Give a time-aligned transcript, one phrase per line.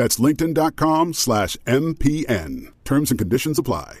[0.00, 2.72] That's linkedin.com slash MPN.
[2.86, 4.00] Terms and conditions apply.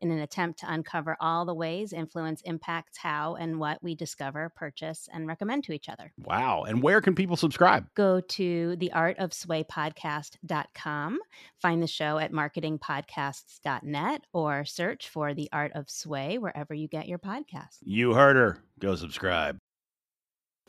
[0.00, 4.50] in an attempt to uncover all the ways influence impacts how and what we discover,
[4.54, 6.12] purchase, and recommend to each other.
[6.24, 6.64] Wow.
[6.64, 7.86] And where can people subscribe?
[7.94, 11.18] Go to theartofswaypodcast.com,
[11.58, 17.08] find the show at marketingpodcasts.net, or search for The Art of Sway wherever you get
[17.08, 17.78] your podcasts.
[17.82, 18.58] You heard her.
[18.78, 19.58] Go subscribe.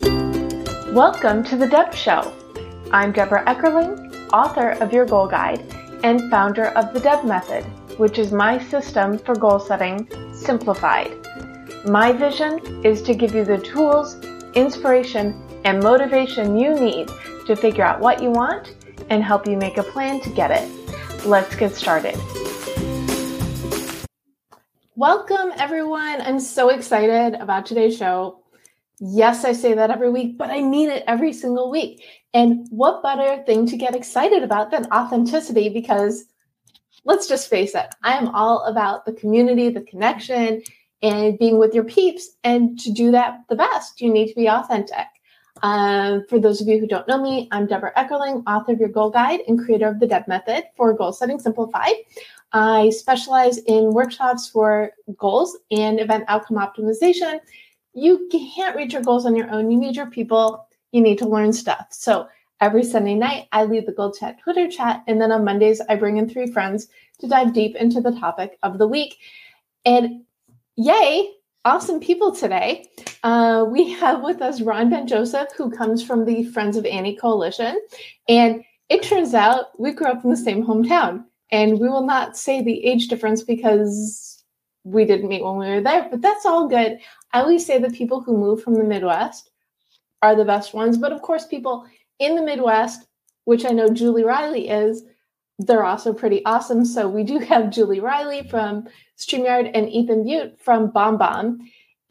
[0.01, 2.33] Welcome to The Deb Show.
[2.91, 5.63] I'm Debra Eckerling, author of Your Goal Guide
[6.03, 7.65] and founder of the Deb Method,
[7.97, 11.11] which is my system for goal setting simplified.
[11.85, 14.15] My vision is to give you the tools,
[14.53, 17.09] inspiration, and motivation you need
[17.47, 18.75] to figure out what you want
[19.09, 21.25] and help you make a plan to get it.
[21.25, 22.17] Let's get started.
[24.95, 26.21] Welcome, everyone.
[26.21, 28.43] I'm so excited about today's show.
[28.99, 32.03] Yes, I say that every week, but I mean it every single week.
[32.33, 35.69] And what better thing to get excited about than authenticity?
[35.69, 36.25] Because
[37.05, 40.61] let's just face it, I am all about the community, the connection,
[41.01, 42.29] and being with your peeps.
[42.43, 45.07] And to do that the best, you need to be authentic.
[45.63, 48.89] Um, for those of you who don't know me, I'm Debra Eckerling, author of Your
[48.89, 51.93] Goal Guide and creator of the Deb Method for Goal Setting Simplified.
[52.53, 57.39] I specialize in workshops for goals and event outcome optimization.
[57.93, 59.69] You can't reach your goals on your own.
[59.69, 60.67] You need your people.
[60.91, 61.87] You need to learn stuff.
[61.91, 62.27] So
[62.61, 65.03] every Sunday night, I lead the Goal Chat Twitter chat.
[65.07, 66.87] And then on Mondays, I bring in three friends
[67.19, 69.17] to dive deep into the topic of the week.
[69.83, 70.23] And
[70.75, 71.31] yay,
[71.65, 72.85] awesome people today.
[73.23, 77.17] Uh, we have with us Ron Ben Joseph, who comes from the Friends of Annie
[77.17, 77.79] Coalition.
[78.29, 81.25] And it turns out we grew up in the same hometown.
[81.51, 84.43] And we will not say the age difference because
[84.83, 86.97] we didn't meet when we were there, but that's all good.
[87.33, 89.51] I always say the people who move from the Midwest
[90.21, 90.97] are the best ones.
[90.97, 91.85] But of course, people
[92.21, 93.07] in the Midwest,
[93.45, 95.03] which I know Julie Riley is,
[95.59, 96.85] they're also pretty awesome.
[96.85, 98.87] So we do have Julie Riley from
[99.17, 101.59] StreamYard and Ethan Beute from BombBomb.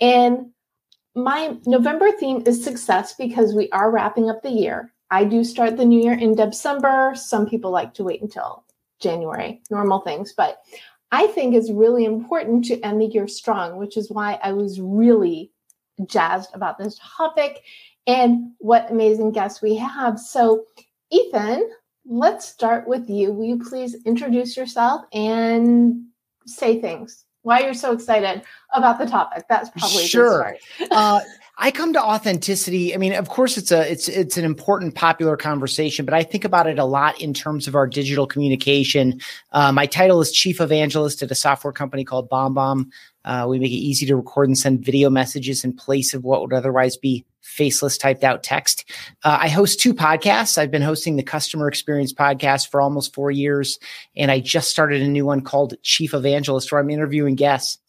[0.01, 0.51] And
[1.15, 4.93] my November theme is success because we are wrapping up the year.
[5.11, 7.13] I do start the new year in December.
[7.17, 8.65] Some people like to wait until
[9.01, 10.33] January, normal things.
[10.37, 10.59] But
[11.11, 14.81] I think it's really important to end the year strong, which is why I was
[14.81, 15.51] really
[16.07, 17.63] jazzed about this topic
[18.07, 20.19] and what amazing guests we have.
[20.19, 20.65] So,
[21.11, 21.69] Ethan,
[22.07, 23.33] let's start with you.
[23.33, 26.05] Will you please introduce yourself and
[26.47, 27.25] say things?
[27.43, 28.43] Why you're so excited
[28.75, 29.45] about the topic?
[29.49, 30.57] That's probably sure.
[30.91, 31.21] uh,
[31.63, 32.95] I come to authenticity.
[32.95, 36.47] I mean, of course, it's a it's it's an important popular conversation, but I think
[36.47, 39.21] about it a lot in terms of our digital communication.
[39.53, 42.87] Uh, my title is chief evangelist at a software company called BombBomb.
[43.27, 46.41] Uh, we make it easy to record and send video messages in place of what
[46.41, 48.87] would otherwise be faceless typed out text.
[49.23, 50.57] Uh, I host two podcasts.
[50.57, 53.79] I've been hosting the Customer Experience podcast for almost four years,
[54.17, 57.80] and I just started a new one called Chief Evangelist, where I'm interviewing guests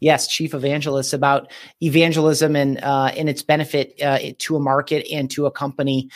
[0.00, 1.50] Yes, chief evangelist about
[1.82, 6.10] evangelism and uh, and its benefit uh, to a market and to a company.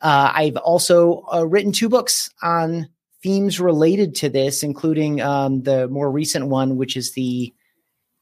[0.00, 2.88] Uh, I've also uh, written two books on
[3.22, 7.52] themes related to this, including um, the more recent one, which is the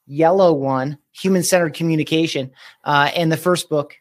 [0.07, 2.51] yellow one, human centered communication,
[2.85, 3.97] uh, and the first book,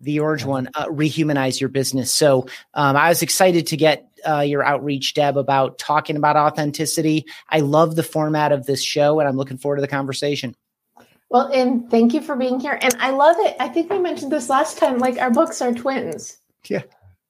[0.00, 2.12] the orange one, uh, rehumanize your business.
[2.12, 7.24] So um, I was excited to get uh, your outreach, Deb, about talking about authenticity.
[7.48, 10.56] I love the format of this show, and I'm looking forward to the conversation.
[11.30, 12.78] Well, and thank you for being here.
[12.80, 13.56] And I love it.
[13.58, 14.98] I think we mentioned this last time.
[14.98, 16.36] Like our books are twins.
[16.68, 16.82] Yeah.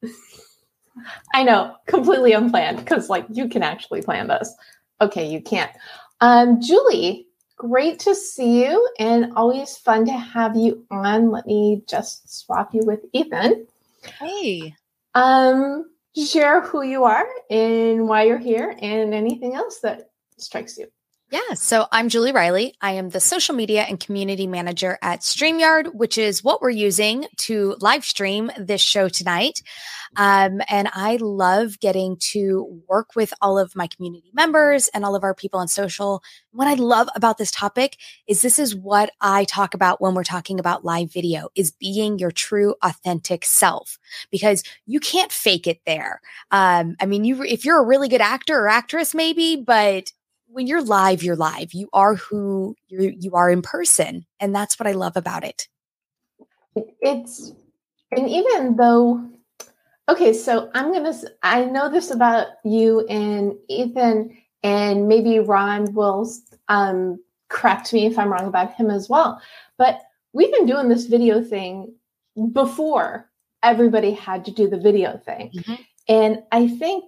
[1.35, 4.53] I know, completely unplanned because like you can actually plan this.
[5.01, 5.71] Okay, you can't.
[6.21, 11.31] Um, Julie, great to see you and always fun to have you on.
[11.31, 13.67] Let me just swap you with Ethan.
[14.19, 14.75] Hey.
[15.15, 20.89] Um, share who you are and why you're here and anything else that strikes you.
[21.33, 22.75] Yeah, so I'm Julie Riley.
[22.83, 27.25] I am the social media and community manager at StreamYard, which is what we're using
[27.39, 29.63] to live stream this show tonight.
[30.17, 35.15] Um, and I love getting to work with all of my community members and all
[35.15, 36.23] of our people on social.
[36.51, 37.97] What I love about this topic
[38.29, 42.19] is this is what I talk about when we're talking about live video is being
[42.19, 43.99] your true authentic self
[44.31, 46.21] because you can't fake it there.
[46.51, 50.13] Um, I mean, you, if you're a really good actor or actress, maybe, but
[50.53, 51.73] when you're live, you're live.
[51.73, 55.69] You are who you you are in person, and that's what I love about it.
[57.01, 57.53] It's
[58.11, 59.29] and even though
[60.09, 66.31] okay, so I'm gonna I know this about you and Ethan, and maybe Ron will
[66.69, 69.41] um, correct me if I'm wrong about him as well.
[69.79, 70.03] But
[70.33, 71.95] we've been doing this video thing
[72.53, 73.31] before
[73.63, 75.75] everybody had to do the video thing, mm-hmm.
[76.09, 77.05] and I think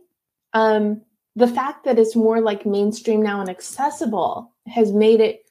[0.55, 1.02] um,
[1.36, 5.44] the fact that it's more like mainstream now and accessible has made it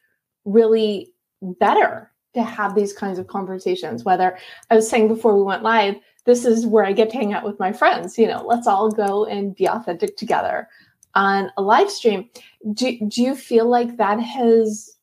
[0.45, 4.03] really better to have these kinds of conversations.
[4.03, 4.37] Whether
[4.69, 5.95] I was saying before we went live,
[6.25, 8.17] this is where I get to hang out with my friends.
[8.17, 10.69] You know, let's all go and be authentic together
[11.15, 12.29] on a live stream.
[12.73, 14.97] Do, do you feel like that has,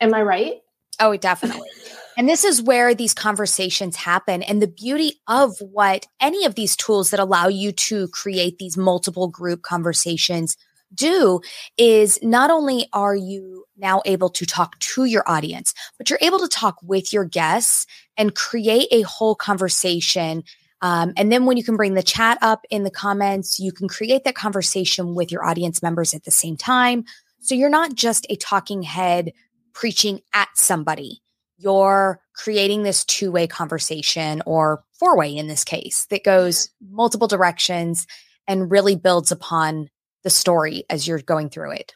[0.00, 0.62] am I right?
[1.00, 1.68] Oh, definitely.
[2.16, 4.42] And this is where these conversations happen.
[4.42, 8.76] And the beauty of what any of these tools that allow you to create these
[8.76, 10.56] multiple group conversations
[10.94, 11.40] do
[11.76, 16.38] is not only are you now able to talk to your audience, but you're able
[16.38, 17.86] to talk with your guests
[18.16, 20.42] and create a whole conversation.
[20.80, 23.88] Um, and then when you can bring the chat up in the comments, you can
[23.88, 27.04] create that conversation with your audience members at the same time.
[27.40, 29.32] So you're not just a talking head
[29.74, 31.20] preaching at somebody
[31.58, 37.28] you're creating this two way conversation or four way in this case that goes multiple
[37.28, 38.06] directions
[38.46, 39.88] and really builds upon
[40.22, 41.94] the story as you're going through it.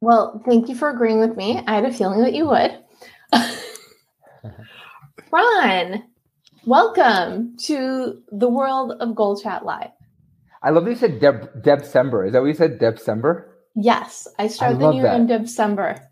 [0.00, 1.62] Well, thank you for agreeing with me.
[1.66, 2.78] I had a feeling that you would.
[5.30, 6.04] Ron,
[6.66, 9.90] welcome to the world of Goal Chat Live.
[10.62, 12.26] I love that you said Deb December.
[12.26, 12.78] Is that what you said?
[12.78, 13.50] December?
[13.74, 15.20] Yes, I started I the year that.
[15.20, 16.08] in December.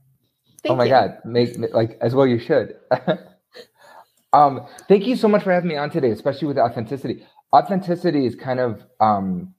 [0.62, 0.90] Thank oh my you.
[0.90, 2.76] God, make, make like as well you should.
[4.32, 7.26] um, thank you so much for having me on today, especially with authenticity.
[7.54, 9.54] Authenticity is kind of um,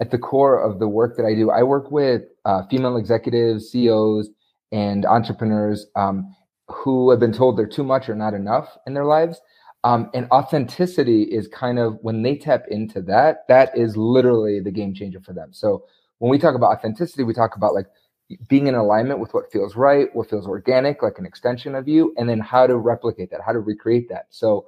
[0.00, 1.50] at the core of the work that I do.
[1.50, 4.30] I work with uh, female executives, CEOs,
[4.72, 6.34] and entrepreneurs um,
[6.68, 9.40] who have been told they're too much or not enough in their lives.
[9.84, 14.70] Um, and authenticity is kind of when they tap into that, that is literally the
[14.70, 15.52] game changer for them.
[15.52, 15.84] So
[16.18, 17.86] when we talk about authenticity, we talk about like
[18.48, 22.14] being in alignment with what feels right, what feels organic, like an extension of you,
[22.16, 24.26] and then how to replicate that, how to recreate that.
[24.30, 24.66] So,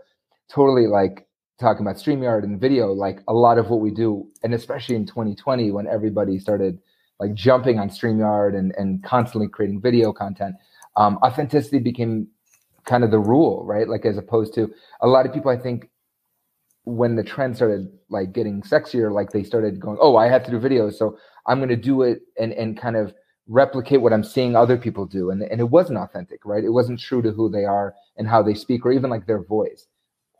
[0.48, 1.26] totally like
[1.58, 5.06] talking about StreamYard and video, like a lot of what we do, and especially in
[5.06, 6.78] 2020 when everybody started
[7.18, 10.54] like jumping on StreamYard and, and constantly creating video content,
[10.96, 12.28] um, authenticity became
[12.84, 13.88] kind of the rule, right?
[13.88, 15.90] Like, as opposed to a lot of people, I think,
[16.84, 20.52] when the trend started like getting sexier, like they started going, oh, I have to
[20.52, 20.94] do videos.
[20.94, 23.12] So I'm going to do it and, and kind of
[23.48, 25.30] replicate what I'm seeing other people do.
[25.30, 26.64] And, and it wasn't authentic, right?
[26.64, 29.42] It wasn't true to who they are and how they speak or even like their
[29.42, 29.86] voice.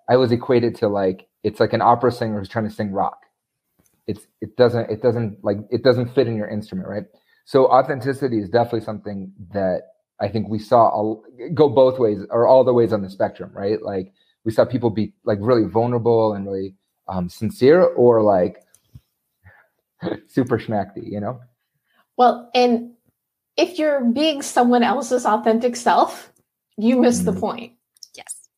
[0.09, 3.19] I was equated to like, it's like an opera singer who's trying to sing rock.
[4.07, 7.05] It's, it doesn't, it doesn't like, it doesn't fit in your instrument, right?
[7.45, 9.83] So authenticity is definitely something that
[10.21, 11.17] I think we saw
[11.55, 13.81] go both ways or all the ways on the spectrum, right?
[13.83, 14.13] Like
[14.45, 16.75] we saw people be like really vulnerable and really
[17.09, 18.63] um, sincere or like
[20.29, 21.41] super schmacky, you know?
[22.17, 22.96] Well, and
[23.57, 26.33] if you're being someone else's authentic self,
[26.77, 27.27] you miss mm.
[27.27, 27.73] the point.
[28.15, 28.49] Yes.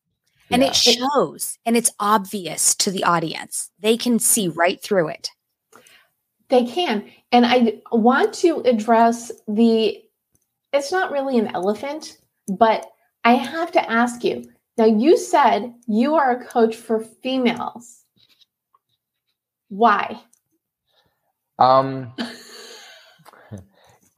[0.51, 0.69] And yeah.
[0.69, 3.69] it shows and it's obvious to the audience.
[3.79, 5.29] They can see right through it.
[6.49, 7.09] They can.
[7.31, 10.01] And I want to address the,
[10.73, 12.87] it's not really an elephant, but
[13.23, 14.49] I have to ask you.
[14.77, 18.03] Now, you said you are a coach for females.
[19.67, 20.19] Why?
[21.59, 22.13] Um,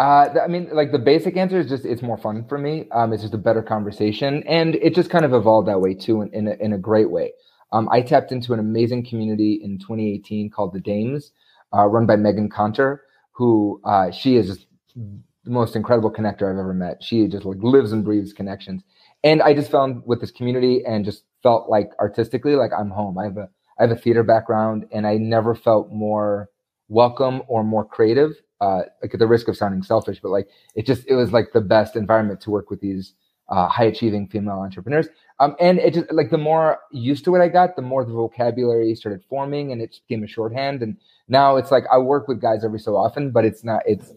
[0.01, 2.87] Uh, I mean, like the basic answer is just it's more fun for me.
[2.91, 6.23] Um, it's just a better conversation, and it just kind of evolved that way too,
[6.23, 7.33] in in a, in a great way.
[7.71, 11.31] Um, I tapped into an amazing community in 2018 called the Dames,
[11.71, 13.03] uh, run by Megan Conter,
[13.33, 14.65] who uh, she is
[14.95, 17.03] the most incredible connector I've ever met.
[17.03, 18.83] She just like lives and breathes connections.
[19.23, 23.19] And I just found with this community and just felt like artistically like I'm home.
[23.19, 26.49] I have a I have a theater background and I never felt more
[26.89, 28.31] welcome or more creative.
[28.61, 31.51] Uh, like at the risk of sounding selfish, but like it just it was like
[31.51, 33.15] the best environment to work with these
[33.51, 35.07] uh, high achieving female entrepreneurs.
[35.39, 38.13] Um, and it just like the more used to it I got, the more the
[38.13, 40.81] vocabulary started forming and it became a shorthand.
[40.81, 44.13] And now it's like I work with guys every so often, but it's not, it's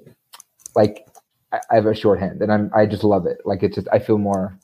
[0.77, 1.07] like
[1.53, 3.39] I, have a shorthand and I'm, I just love it.
[3.45, 4.57] Like it's just, I feel more,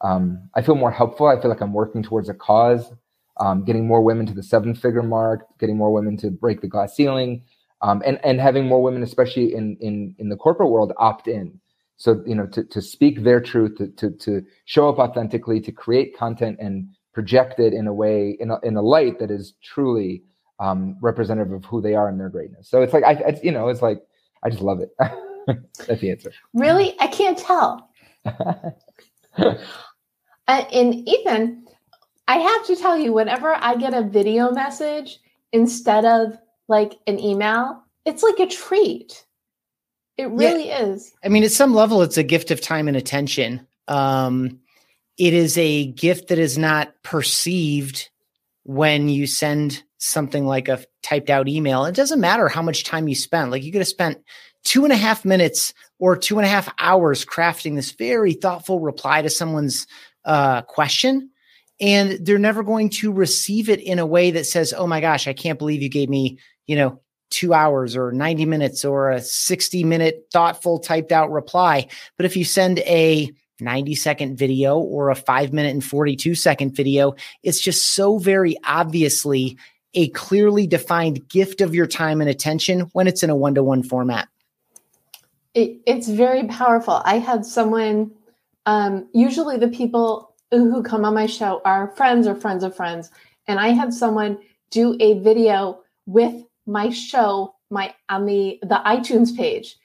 [0.00, 1.26] um, I feel more helpful.
[1.26, 2.92] I feel like I'm working towards a cause,
[3.38, 6.68] um, getting more women to the seven figure mark, getting more women to break the
[6.68, 7.42] glass ceiling,
[7.82, 11.60] um, and, and having more women, especially in, in, in the corporate world, opt in.
[11.96, 15.72] So you know to, to speak their truth to, to, to show up authentically to
[15.72, 19.54] create content and project it in a way in a, in a light that is
[19.62, 20.22] truly
[20.58, 22.68] um, representative of who they are and their greatness.
[22.68, 24.02] So it's like i it's, you know it's like
[24.42, 24.90] i just love it.
[25.86, 26.32] That's the answer.
[26.52, 26.94] Really?
[27.00, 27.88] I can't tell.
[30.48, 31.64] Uh, and ethan
[32.28, 35.18] i have to tell you whenever i get a video message
[35.52, 39.26] instead of like an email it's like a treat
[40.16, 40.86] it really yeah.
[40.86, 41.12] is.
[41.22, 43.66] I mean, at some level, it's a gift of time and attention.
[43.86, 44.60] Um,
[45.18, 48.10] it is a gift that is not perceived
[48.64, 51.84] when you send something like a typed out email.
[51.84, 53.50] It doesn't matter how much time you spend.
[53.50, 54.22] Like you could have spent
[54.64, 58.80] two and a half minutes or two and a half hours crafting this very thoughtful
[58.80, 59.86] reply to someone's
[60.24, 61.30] uh, question.
[61.78, 65.28] And they're never going to receive it in a way that says, Oh my gosh,
[65.28, 69.20] I can't believe you gave me, you know, two hours or 90 minutes or a
[69.20, 71.86] 60 minute thoughtful typed out reply.
[72.16, 73.30] But if you send a
[73.60, 78.56] 90 second video or a five minute and 42 second video, it's just so very
[78.64, 79.58] obviously
[79.94, 83.62] a clearly defined gift of your time and attention when it's in a one to
[83.62, 84.28] one format.
[85.54, 87.00] It, it's very powerful.
[87.04, 88.12] I had someone,
[88.66, 93.10] um, usually the people who come on my show are friends or friends of friends.
[93.48, 94.38] And I had someone
[94.70, 99.76] do a video with my show my on the the iTunes page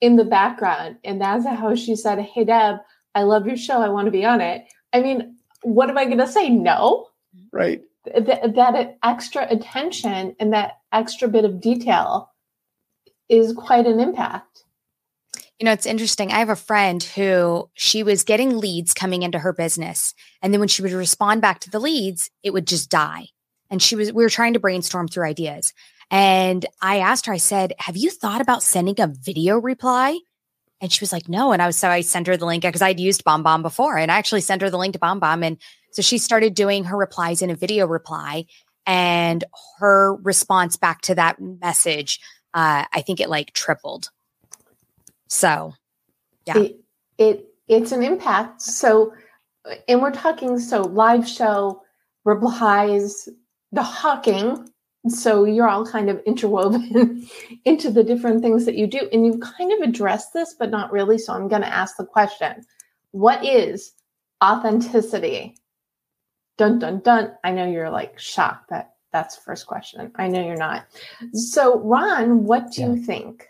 [0.00, 2.76] in the background and that's how she said hey deb
[3.14, 6.04] i love your show i want to be on it i mean what am i
[6.04, 7.06] going to say no
[7.52, 12.30] right Th- that extra attention and that extra bit of detail
[13.28, 14.64] is quite an impact
[15.58, 16.30] you know, it's interesting.
[16.30, 20.14] I have a friend who she was getting leads coming into her business.
[20.40, 23.26] And then when she would respond back to the leads, it would just die.
[23.68, 25.72] And she was, we were trying to brainstorm through ideas.
[26.10, 30.18] And I asked her, I said, Have you thought about sending a video reply?
[30.80, 31.52] And she was like, No.
[31.52, 33.98] And I was so I sent her the link because I'd used BombBomb before.
[33.98, 35.44] And I actually sent her the link to BombBomb.
[35.44, 35.58] And
[35.92, 38.46] so she started doing her replies in a video reply.
[38.86, 39.44] And
[39.78, 42.20] her response back to that message,
[42.54, 44.08] uh, I think it like tripled.
[45.28, 45.74] So
[46.46, 46.58] yeah.
[46.58, 46.80] It,
[47.18, 48.62] it it's an impact.
[48.62, 49.12] So
[49.86, 51.82] and we're talking so live show
[52.24, 53.28] replies,
[53.72, 54.68] the hawking,
[55.06, 57.26] so you're all kind of interwoven
[57.64, 59.08] into the different things that you do.
[59.12, 61.18] And you've kind of addressed this, but not really.
[61.18, 62.64] So I'm going to ask the question
[63.12, 63.92] What is
[64.42, 65.56] authenticity?
[66.56, 67.32] Dun, dun, dun.
[67.44, 70.10] I know you're like shocked that that's the first question.
[70.16, 70.86] I know you're not.
[71.32, 72.88] So, Ron, what do yeah.
[72.88, 73.48] you think?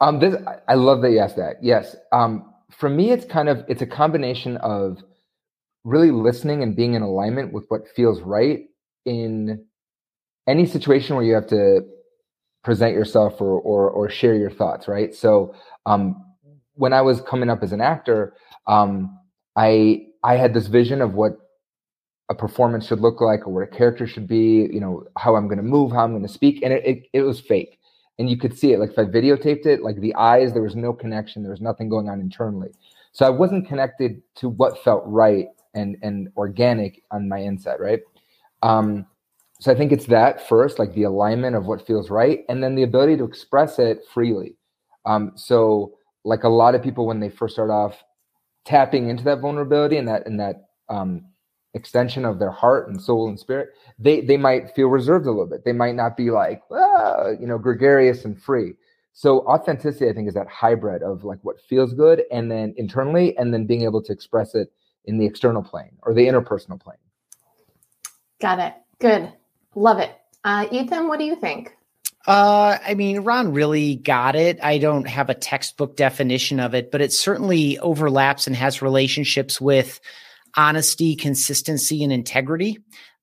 [0.00, 0.34] Um, this
[0.66, 1.56] I love that you asked that.
[1.62, 1.94] Yes.
[2.12, 5.02] Um, for me, it's kind of it's a combination of
[5.84, 8.66] really listening and being in alignment with what feels right
[9.04, 9.64] in
[10.50, 11.80] any situation where you have to
[12.62, 15.14] present yourself or or, or share your thoughts, right?
[15.14, 15.54] So
[15.86, 16.24] um,
[16.74, 18.34] when I was coming up as an actor,
[18.66, 19.18] um,
[19.56, 21.32] I I had this vision of what
[22.30, 25.48] a performance should look like or what a character should be, you know, how I'm
[25.48, 27.78] going to move, how I'm going to speak, and it, it, it was fake.
[28.18, 28.78] And you could see it.
[28.78, 31.42] Like if I videotaped it, like the eyes, there was no connection.
[31.42, 32.68] There was nothing going on internally.
[33.12, 38.00] So I wasn't connected to what felt right and and organic on my inside, right?
[38.62, 39.06] Um,
[39.60, 42.74] so I think it's that first, like the alignment of what feels right, and then
[42.74, 44.56] the ability to express it freely.
[45.04, 48.02] Um, so like a lot of people when they first start off
[48.64, 51.26] tapping into that vulnerability and that and that um,
[51.74, 55.46] extension of their heart and soul and spirit, they they might feel reserved a little
[55.46, 55.66] bit.
[55.66, 58.72] They might not be like ah, you know gregarious and free.
[59.12, 63.36] So authenticity, I think, is that hybrid of like what feels good and then internally,
[63.36, 64.72] and then being able to express it
[65.04, 66.96] in the external plane or the interpersonal plane.
[68.40, 68.74] Got it.
[69.00, 69.34] Good.
[69.74, 70.16] Love it.
[70.44, 71.76] Uh, Ethan, what do you think?
[72.26, 74.58] Uh, I mean, Ron really got it.
[74.62, 79.60] I don't have a textbook definition of it, but it certainly overlaps and has relationships
[79.60, 80.00] with
[80.56, 82.78] honesty, consistency, and integrity.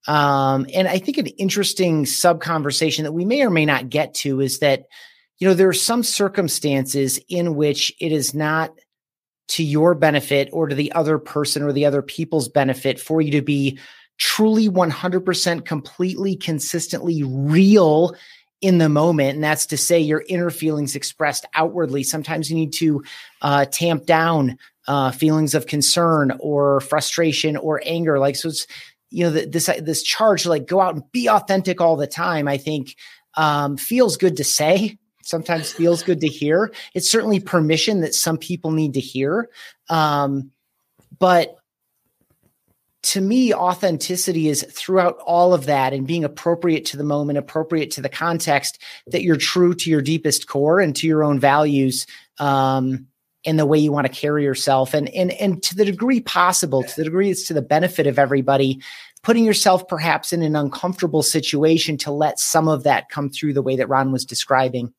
[0.08, 4.13] Um, and I think an interesting sub conversation that we may or may not get
[4.16, 4.86] to is that,
[5.38, 8.74] you know, there are some circumstances in which it is not
[9.50, 13.32] to your benefit or to the other person or the other people's benefit for you
[13.32, 13.77] to be
[14.17, 18.15] truly 100% completely consistently real
[18.62, 19.36] in the moment.
[19.36, 22.03] And that's to say your inner feelings expressed outwardly.
[22.03, 23.03] Sometimes you need to
[23.41, 24.57] uh, tamp down
[24.88, 28.19] uh, feelings of concern or frustration or anger.
[28.19, 28.65] Like so it's
[29.09, 32.07] you know the, this this charge to like go out and be authentic all the
[32.07, 32.97] time i think
[33.36, 34.97] um, feels good to say
[35.27, 36.71] sometimes feels good to hear.
[36.93, 39.50] It's certainly permission that some people need to hear.
[39.89, 40.51] Um,
[41.19, 41.57] but
[43.17, 47.89] to me, authenticity is throughout all of that and being appropriate to the moment, appropriate
[47.89, 52.05] to the context, that you're true to your deepest core and to your own values
[52.38, 53.07] um,
[53.43, 54.93] and the way you want to carry yourself.
[54.93, 58.19] And, and, and to the degree possible, to the degree it's to the benefit of
[58.19, 58.79] everybody,
[59.24, 63.63] putting yourself perhaps in an uncomfortable situation to let some of that come through the
[63.63, 64.93] way that Ron was describing.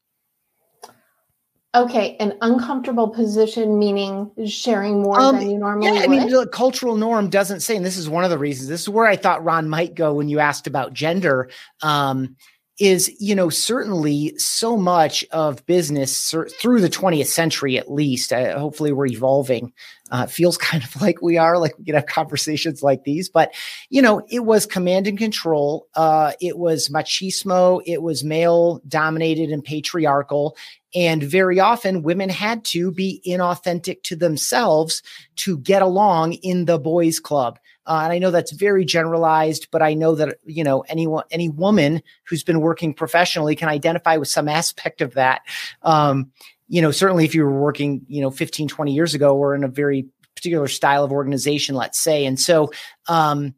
[1.75, 6.47] Okay, an uncomfortable position meaning sharing more um, than you normally yeah, I mean, the
[6.47, 8.71] cultural norm doesn't say, and this is one of the reasons.
[8.71, 11.51] This is where I thought Ron might go when you asked about gender.
[11.83, 12.37] Um,
[12.79, 18.57] is you know certainly so much of business through the 20th century at least uh,
[18.57, 19.73] hopefully we're evolving
[20.11, 23.53] uh, feels kind of like we are like we can have conversations like these but
[23.91, 29.51] you know it was command and control uh, it was machismo it was male dominated
[29.51, 30.57] and patriarchal
[30.95, 35.03] and very often women had to be inauthentic to themselves
[35.37, 37.59] to get along in the boys club.
[37.87, 41.49] Uh, and I know that's very generalized, but I know that, you know, anyone, any
[41.49, 45.43] woman who's been working professionally can identify with some aspect of that.
[45.83, 46.33] Um,
[46.69, 49.65] you know, certainly if you were working, you know, 15, 20 years ago, or in
[49.65, 50.07] a very
[50.37, 52.27] particular style of organization, let's say.
[52.27, 52.71] And so,
[53.09, 53.55] um,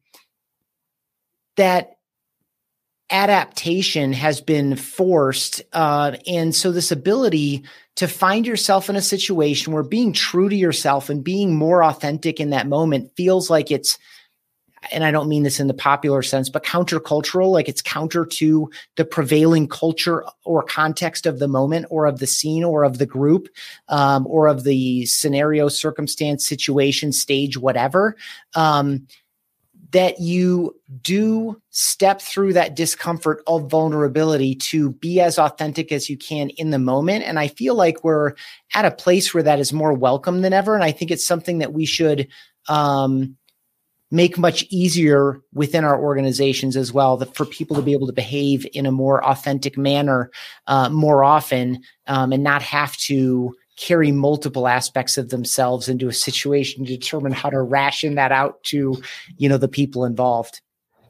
[1.57, 1.97] that
[3.11, 5.63] adaptation has been forced.
[5.73, 7.65] Uh, and so, this ability
[7.97, 12.41] to find yourself in a situation where being true to yourself and being more authentic
[12.41, 13.99] in that moment feels like it's,
[14.91, 18.71] and I don't mean this in the popular sense, but countercultural, like it's counter to
[18.97, 23.07] the prevailing culture or context of the moment or of the scene or of the
[23.07, 23.49] group
[23.89, 28.17] um, or of the scenario, circumstance, situation, stage, whatever.
[28.55, 29.07] Um,
[29.93, 36.17] that you do step through that discomfort of vulnerability to be as authentic as you
[36.17, 37.25] can in the moment.
[37.25, 38.35] And I feel like we're
[38.75, 40.77] at a place where that is more welcome than ever.
[40.77, 42.29] And I think it's something that we should
[42.69, 43.37] um,
[44.11, 48.13] make much easier within our organizations as well that for people to be able to
[48.13, 50.31] behave in a more authentic manner
[50.67, 56.13] uh, more often um, and not have to carry multiple aspects of themselves into a
[56.13, 59.01] situation to determine how to ration that out to
[59.39, 60.61] you know the people involved.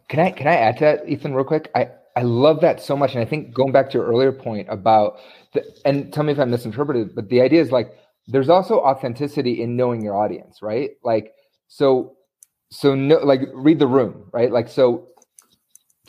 [0.09, 1.71] Can i can i add to that ethan real quick?
[1.75, 4.67] I i love that so much and i think going back to your earlier point
[4.69, 5.19] about
[5.53, 7.95] the, and tell me if i misinterpreted but the idea is like
[8.27, 10.91] there's also authenticity in knowing your audience right?
[11.03, 11.33] Like
[11.69, 12.17] so
[12.71, 15.09] so no like read the room right like so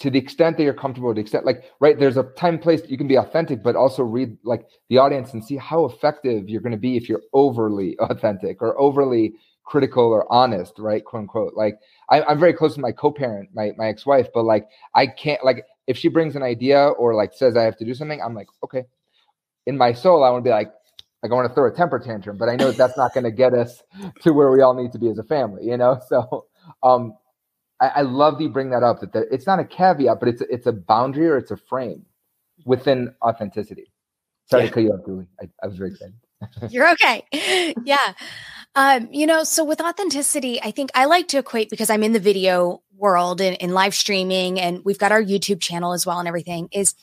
[0.01, 2.81] to the extent that you're comfortable, to the extent like right, there's a time place
[2.87, 6.61] you can be authentic, but also read like the audience and see how effective you're
[6.61, 11.05] going to be if you're overly authentic or overly critical or honest, right?
[11.05, 11.53] Quote unquote.
[11.53, 15.43] Like I, I'm very close to my co-parent, my my ex-wife, but like I can't
[15.45, 18.33] like if she brings an idea or like says I have to do something, I'm
[18.33, 18.85] like, okay.
[19.67, 20.73] In my soul, I want to be like,
[21.21, 23.31] like I want to throw a temper tantrum, but I know that's not going to
[23.31, 23.83] get us
[24.21, 25.99] to where we all need to be as a family, you know.
[26.09, 26.45] So,
[26.83, 27.13] um,
[27.79, 29.01] I, I love that you bring that up.
[29.01, 31.57] That the, it's not a caveat, but it's a, it's a boundary or it's a
[31.57, 32.05] frame
[32.65, 33.91] within authenticity.
[34.49, 34.69] Sorry yeah.
[34.69, 35.27] to cut you off, Julie.
[35.41, 36.13] I, I was very excited.
[36.69, 37.23] You're okay.
[37.85, 38.13] Yeah.
[38.73, 42.13] Um, you know, so with authenticity, I think I like to equate because I'm in
[42.13, 46.19] the video world and in live streaming and we've got our YouTube channel as well
[46.19, 46.95] and everything is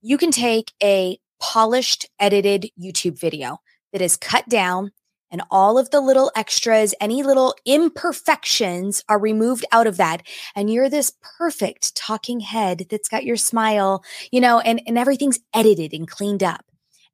[0.00, 3.58] you can take a polished, edited YouTube video
[3.92, 4.92] that is cut down,
[5.30, 10.22] and all of the little extras, any little imperfections are removed out of that.
[10.54, 15.38] And you're this perfect talking head that's got your smile, you know, and, and everything's
[15.54, 16.64] edited and cleaned up.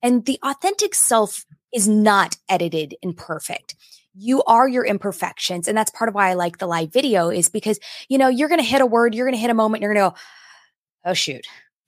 [0.03, 3.75] And the authentic self is not edited and perfect.
[4.15, 5.67] You are your imperfections.
[5.67, 8.49] And that's part of why I like the live video is because, you know, you're
[8.49, 10.21] going to hit a word, you're going to hit a moment, you're going to go,
[11.05, 11.47] oh, shoot,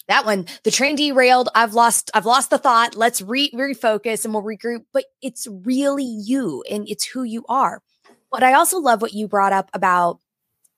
[0.09, 1.49] that one the train derailed.
[1.55, 2.95] I've lost i've lost the thought.
[2.97, 4.85] Let's re- refocus and we'll regroup.
[4.93, 7.83] But it's really you and it's who you are.
[8.31, 10.21] But i also love what you brought up about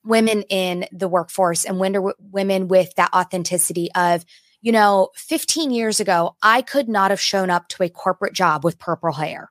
[0.05, 4.25] women in the workforce and women with that authenticity of
[4.63, 8.65] you know 15 years ago i could not have shown up to a corporate job
[8.65, 9.51] with purple hair.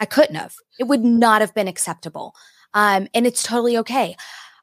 [0.00, 0.56] I couldn't have.
[0.78, 2.34] It would not have been acceptable.
[2.74, 4.16] Um, and it's totally okay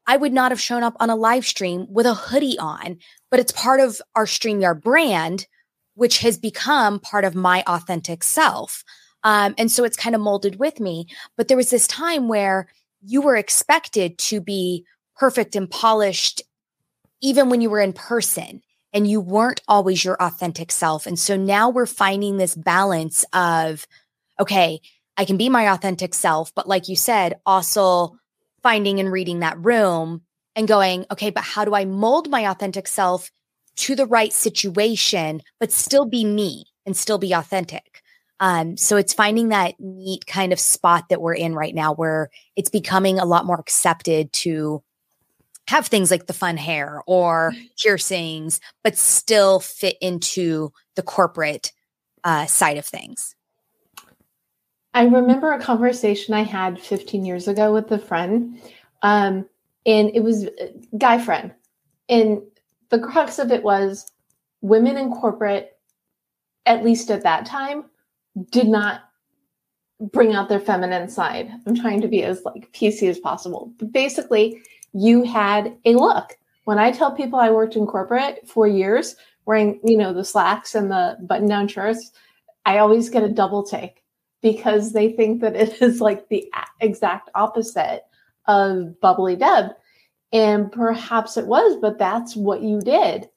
[0.07, 2.97] I would not have shown up on a live stream with a hoodie on,
[3.29, 5.47] but it's part of our StreamYard brand
[5.95, 8.83] which has become part of my authentic self.
[9.23, 11.07] Um, and so it's kind of molded with me.
[11.37, 12.67] But there was this time where
[13.03, 14.85] you were expected to be
[15.15, 16.41] perfect and polished,
[17.21, 18.61] even when you were in person,
[18.93, 21.05] and you weren't always your authentic self.
[21.05, 23.85] And so now we're finding this balance of,
[24.39, 24.81] okay,
[25.17, 28.17] I can be my authentic self, but like you said, also
[28.63, 30.21] finding and reading that room
[30.55, 33.31] and going, okay, but how do I mold my authentic self
[33.77, 38.01] to the right situation, but still be me and still be authentic?
[38.39, 42.29] Um, so it's finding that neat kind of spot that we're in right now where
[42.55, 44.83] it's becoming a lot more accepted to
[45.67, 51.71] have things like the fun hair or piercings, but still fit into the corporate
[52.23, 53.35] uh, side of things.
[54.93, 58.59] I remember a conversation I had 15 years ago with a friend,
[59.01, 59.47] um,
[59.85, 61.53] and it was a guy friend.
[62.09, 62.41] And
[62.89, 64.11] the crux of it was
[64.61, 65.77] women in corporate,
[66.65, 67.85] at least at that time,
[68.51, 69.01] did not
[70.11, 71.49] bring out their feminine side.
[71.65, 73.71] I'm trying to be as like PC as possible.
[73.77, 74.61] But basically,
[74.93, 76.37] you had a look.
[76.65, 80.75] When I tell people I worked in corporate for years, wearing, you know, the slacks
[80.75, 82.11] and the button-down shirts,
[82.65, 84.00] I always get a double take
[84.41, 88.03] because they think that it is like the exact opposite
[88.47, 89.71] of bubbly Deb.
[90.33, 93.29] And perhaps it was, but that's what you did.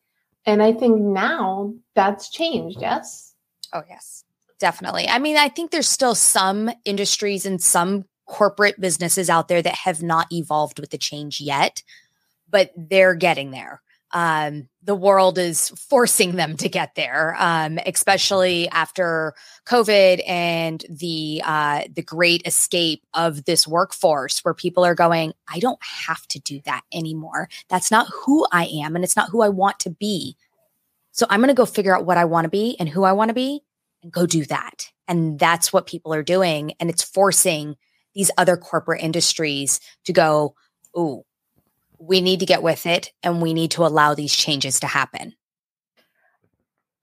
[0.47, 2.79] And I think now that's changed.
[2.81, 3.35] Yes.
[3.73, 4.25] Oh, yes,
[4.61, 5.09] definitely.
[5.09, 9.75] I mean, I think there's still some industries and some corporate businesses out there that
[9.75, 11.83] have not evolved with the change yet,
[12.49, 13.83] but they're getting there
[14.15, 19.35] um, the world is forcing them to get there, um, especially after
[19.67, 25.59] COVID and the uh, the great escape of this workforce, where people are going, I
[25.59, 27.49] don't have to do that anymore.
[27.69, 30.37] That's not who I am, and it's not who I want to be.
[31.11, 33.13] So I'm going to go figure out what I want to be and who I
[33.13, 33.65] want to be,
[34.03, 34.93] and go do that.
[35.09, 37.77] And that's what people are doing, and it's forcing
[38.15, 40.55] these other corporate industries to go,
[40.97, 41.25] "Ooh,
[41.99, 45.35] we need to get with it and we need to allow these changes to happen.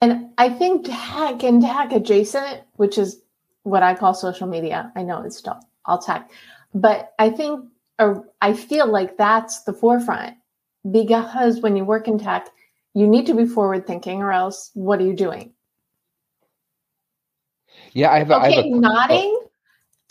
[0.02, 3.22] And I think tech and tech adjacent, which is
[3.64, 6.32] what I call social media, I know it's still all tech,
[6.74, 7.66] but I think
[8.00, 10.36] or I feel like that's the forefront
[10.90, 12.50] because when you work in tech,
[12.94, 15.54] you need to be forward thinking, or else what are you doing?
[17.94, 18.32] Yeah, I have.
[18.32, 19.41] Okay, I have a, nodding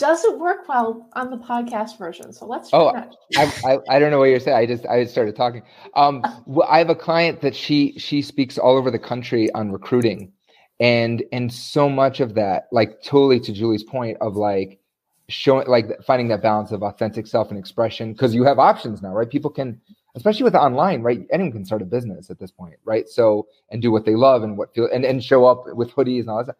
[0.00, 2.32] doesn't work well on the podcast version.
[2.32, 2.70] So let's.
[2.72, 2.88] oh,
[3.36, 4.56] I, I, I don't know what you're saying.
[4.56, 5.62] I just I started talking.
[5.94, 6.24] Um,
[6.68, 10.32] I have a client that she she speaks all over the country on recruiting,
[10.80, 14.80] and and so much of that, like totally to Julie's point of like
[15.28, 19.12] showing like finding that balance of authentic self and expression because you have options now,
[19.12, 19.30] right?
[19.30, 19.80] People can,
[20.16, 21.26] especially with online, right?
[21.30, 23.08] Anyone can start a business at this point, right?
[23.08, 26.20] So and do what they love and what feel and and show up with hoodies
[26.20, 26.44] and all that.
[26.44, 26.56] Stuff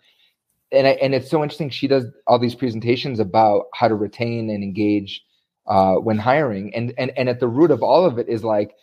[0.72, 1.70] and I, and it's so interesting.
[1.70, 5.22] She does all these presentations about how to retain and engage
[5.66, 8.74] uh, when hiring, and and and at the root of all of it is like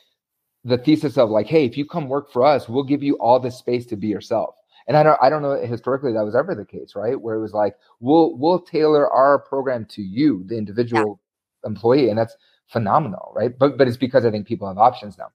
[0.64, 3.40] the thesis of like, hey, if you come work for us, we'll give you all
[3.40, 4.56] this space to be yourself.
[4.88, 7.20] And I don't I don't know historically that was ever the case, right?
[7.20, 11.20] Where it was like, we'll we'll tailor our program to you, the individual
[11.64, 11.70] yeah.
[11.70, 12.36] employee, and that's
[12.68, 13.58] phenomenal, right?
[13.58, 15.32] But but it's because I think people have options now.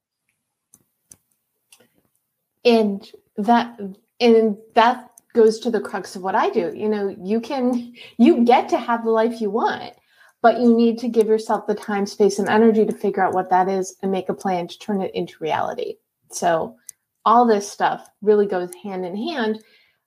[2.64, 3.78] And that
[4.20, 6.72] and that goes to the crux of what I do.
[6.74, 9.94] You know, you can, you get to have the life you want,
[10.42, 13.50] but you need to give yourself the time, space, and energy to figure out what
[13.50, 15.94] that is and make a plan to turn it into reality.
[16.30, 16.76] So,
[17.24, 19.62] all this stuff really goes hand in hand.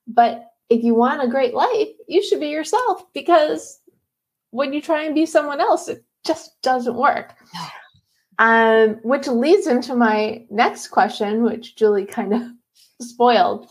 [0.06, 3.80] But if you want a great life, you should be yourself because
[4.50, 7.34] when you try and be someone else, it just doesn't work.
[8.38, 12.42] Um, which leads into my next question, which Julie kind of
[13.00, 13.66] spoiled.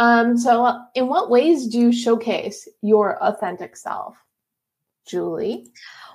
[0.00, 4.16] Um, so, uh, in what ways do you showcase your authentic self,
[5.06, 5.66] Julie?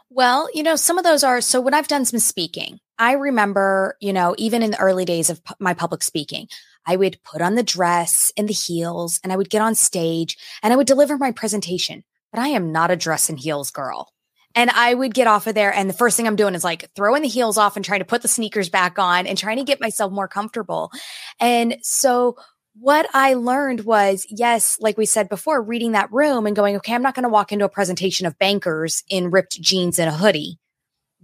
[0.09, 3.95] Well, you know, some of those are so when I've done some speaking, I remember,
[4.01, 6.47] you know, even in the early days of my public speaking,
[6.87, 10.35] I would put on the dress and the heels and I would get on stage
[10.63, 12.03] and I would deliver my presentation.
[12.31, 14.11] But I am not a dress and heels girl.
[14.55, 15.73] And I would get off of there.
[15.73, 18.05] And the first thing I'm doing is like throwing the heels off and trying to
[18.05, 20.91] put the sneakers back on and trying to get myself more comfortable.
[21.39, 22.37] And so
[22.77, 26.93] what I learned was, yes, like we said before, reading that room and going, okay,
[26.93, 30.13] I'm not going to walk into a presentation of bankers in ripped jeans and a
[30.13, 30.59] hoodie.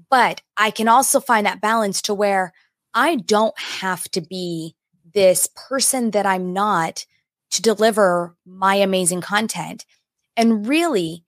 [0.10, 2.54] But I can also find that balance to where
[2.94, 4.76] I don't have to be
[5.14, 7.06] this person that I'm not
[7.52, 9.86] to deliver my amazing content.
[10.38, 11.24] And really,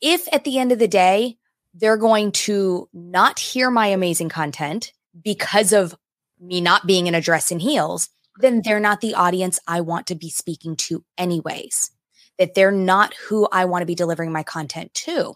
[0.00, 1.38] if at the end of the day,
[1.72, 5.96] they're going to not hear my amazing content because of
[6.40, 8.08] me not being in a dress and heels,
[8.38, 11.90] then they're not the audience I want to be speaking to, anyways.
[12.38, 15.34] That they're not who I want to be delivering my content to.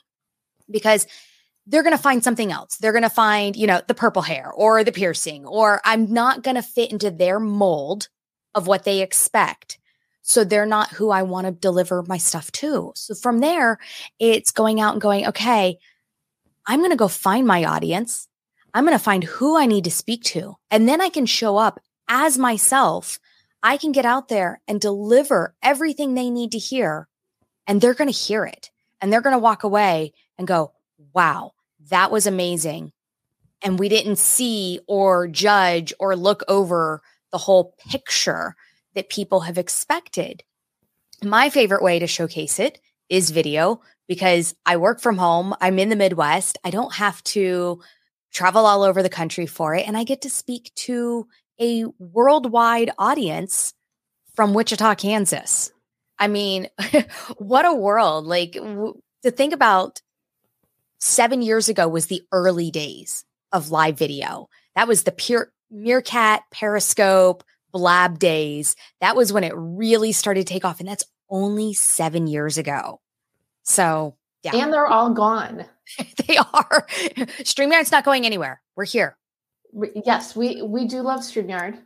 [0.70, 1.06] Because
[1.66, 2.76] they're going to find something else.
[2.76, 6.42] They're going to find, you know, the purple hair or the piercing, or I'm not
[6.42, 8.08] going to fit into their mold
[8.54, 9.78] of what they expect.
[10.22, 12.92] So they're not who I want to deliver my stuff to.
[12.94, 13.78] So from there,
[14.18, 15.78] it's going out and going, okay,
[16.66, 18.28] I'm going to go find my audience.
[18.72, 20.54] I'm going to find who I need to speak to.
[20.70, 23.18] And then I can show up as myself.
[23.62, 27.08] I can get out there and deliver everything they need to hear.
[27.66, 28.70] And they're going to hear it.
[29.00, 30.72] And they're going to walk away and go,
[31.12, 31.52] wow,
[31.90, 32.92] that was amazing.
[33.62, 38.56] And we didn't see or judge or look over the whole picture
[38.94, 40.42] that people have expected.
[41.22, 45.54] My favorite way to showcase it is video because I work from home.
[45.60, 46.58] I'm in the Midwest.
[46.64, 47.80] I don't have to
[48.32, 49.86] travel all over the country for it.
[49.86, 51.26] And I get to speak to
[51.60, 53.74] a worldwide audience
[54.34, 55.72] from Wichita, Kansas.
[56.18, 56.68] I mean,
[57.36, 58.26] what a world.
[58.26, 60.00] Like w- to think about
[60.98, 64.48] seven years ago was the early days of live video.
[64.74, 68.76] That was the pure Meerkat, Periscope, Blab days.
[69.00, 70.80] That was when it really started to take off.
[70.80, 73.00] And that's only seven years ago.
[73.62, 74.56] So, yeah.
[74.56, 75.64] And they're all gone.
[76.26, 76.86] they are.
[77.42, 78.60] StreamYard's not going anywhere.
[78.76, 79.16] We're here.
[79.72, 81.78] Yes, we we do love StreamYard.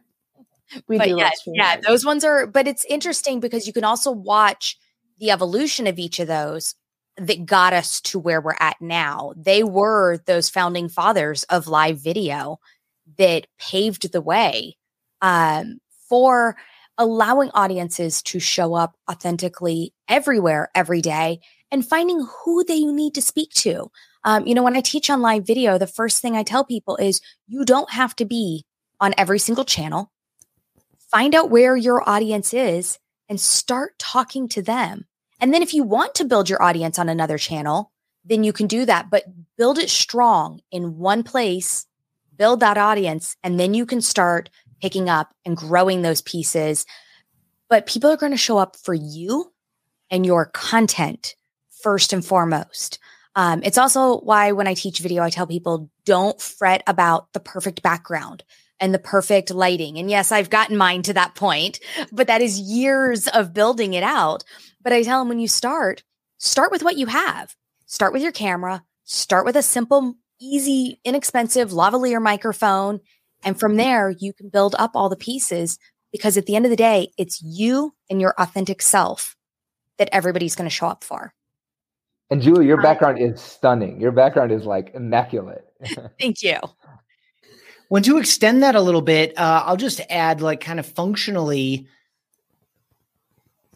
[0.88, 1.54] We but do yeah, love StreamYard.
[1.54, 4.76] Yeah, those ones are, but it's interesting because you can also watch
[5.18, 6.74] the evolution of each of those
[7.16, 9.32] that got us to where we're at now.
[9.36, 12.58] They were those founding fathers of live video
[13.18, 14.76] that paved the way
[15.22, 16.56] um, for
[16.98, 23.22] allowing audiences to show up authentically everywhere, every day, and finding who they need to
[23.22, 23.90] speak to.
[24.26, 26.96] Um, you know, when I teach on live video, the first thing I tell people
[26.96, 28.64] is you don't have to be
[29.00, 30.10] on every single channel.
[31.12, 35.06] Find out where your audience is and start talking to them.
[35.40, 37.92] And then if you want to build your audience on another channel,
[38.24, 39.22] then you can do that, but
[39.56, 41.86] build it strong in one place,
[42.36, 44.50] build that audience, and then you can start
[44.82, 46.84] picking up and growing those pieces.
[47.68, 49.52] But people are going to show up for you
[50.10, 51.36] and your content
[51.80, 52.98] first and foremost.
[53.36, 57.40] Um, it's also why when I teach video, I tell people don't fret about the
[57.40, 58.42] perfect background
[58.80, 59.98] and the perfect lighting.
[59.98, 61.78] And yes, I've gotten mine to that point,
[62.10, 64.42] but that is years of building it out.
[64.82, 66.02] But I tell them when you start,
[66.38, 67.54] start with what you have.
[67.84, 73.00] Start with your camera, start with a simple, easy, inexpensive lavalier microphone.
[73.44, 75.78] And from there, you can build up all the pieces
[76.10, 79.36] because at the end of the day, it's you and your authentic self
[79.98, 81.32] that everybody's going to show up for.
[82.30, 84.00] And Julie, your background is stunning.
[84.00, 85.64] Your background is like immaculate.
[86.20, 86.58] Thank you.
[87.88, 91.86] When to extend that a little bit, uh, I'll just add, like, kind of functionally,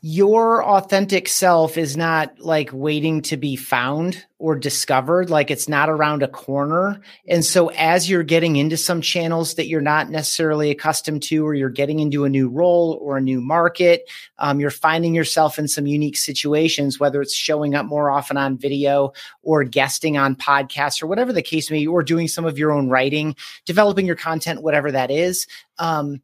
[0.03, 5.91] your authentic self is not like waiting to be found or discovered like it's not
[5.91, 6.99] around a corner.
[7.29, 11.53] And so as you're getting into some channels that you're not necessarily accustomed to or
[11.53, 14.09] you're getting into a new role or a new market
[14.39, 18.57] um, you're finding yourself in some unique situations whether it's showing up more often on
[18.57, 22.59] video or guesting on podcasts or whatever the case may be or doing some of
[22.59, 23.37] your own writing
[23.67, 25.47] developing your content whatever that is
[25.79, 26.23] um,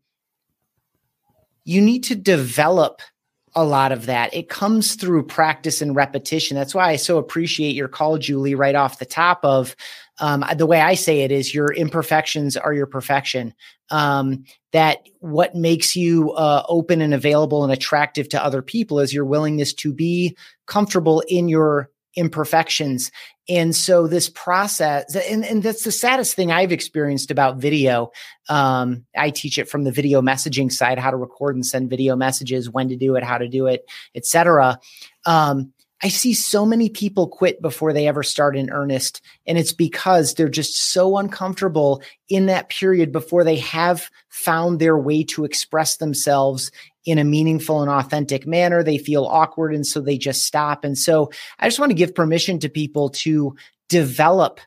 [1.64, 3.02] you need to develop
[3.56, 4.32] a lot of that.
[4.34, 6.56] It comes through practice and repetition.
[6.56, 9.74] That's why I so appreciate your call, Julie, right off the top of
[10.18, 13.54] um, the way I say it is your imperfections are your perfection.
[13.90, 19.14] Um, that what makes you uh, open and available and attractive to other people is
[19.14, 23.10] your willingness to be comfortable in your imperfections.
[23.48, 28.10] And so this process, and, and that's the saddest thing I've experienced about video.
[28.48, 32.16] Um, I teach it from the video messaging side, how to record and send video
[32.16, 34.80] messages, when to do it, how to do it, etc.
[35.26, 39.22] Um, I see so many people quit before they ever start in earnest.
[39.46, 44.98] And it's because they're just so uncomfortable in that period before they have found their
[44.98, 46.70] way to express themselves
[47.06, 48.82] in a meaningful and authentic manner.
[48.82, 49.74] They feel awkward.
[49.74, 50.84] And so they just stop.
[50.84, 53.56] And so I just want to give permission to people to
[53.88, 54.60] develop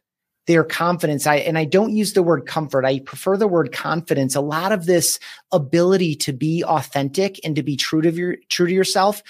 [0.48, 1.28] their confidence.
[1.28, 2.84] I and I don't use the word comfort.
[2.84, 4.34] I prefer the word confidence.
[4.34, 5.20] A lot of this
[5.52, 9.22] ability to be authentic and to be true to your true to yourself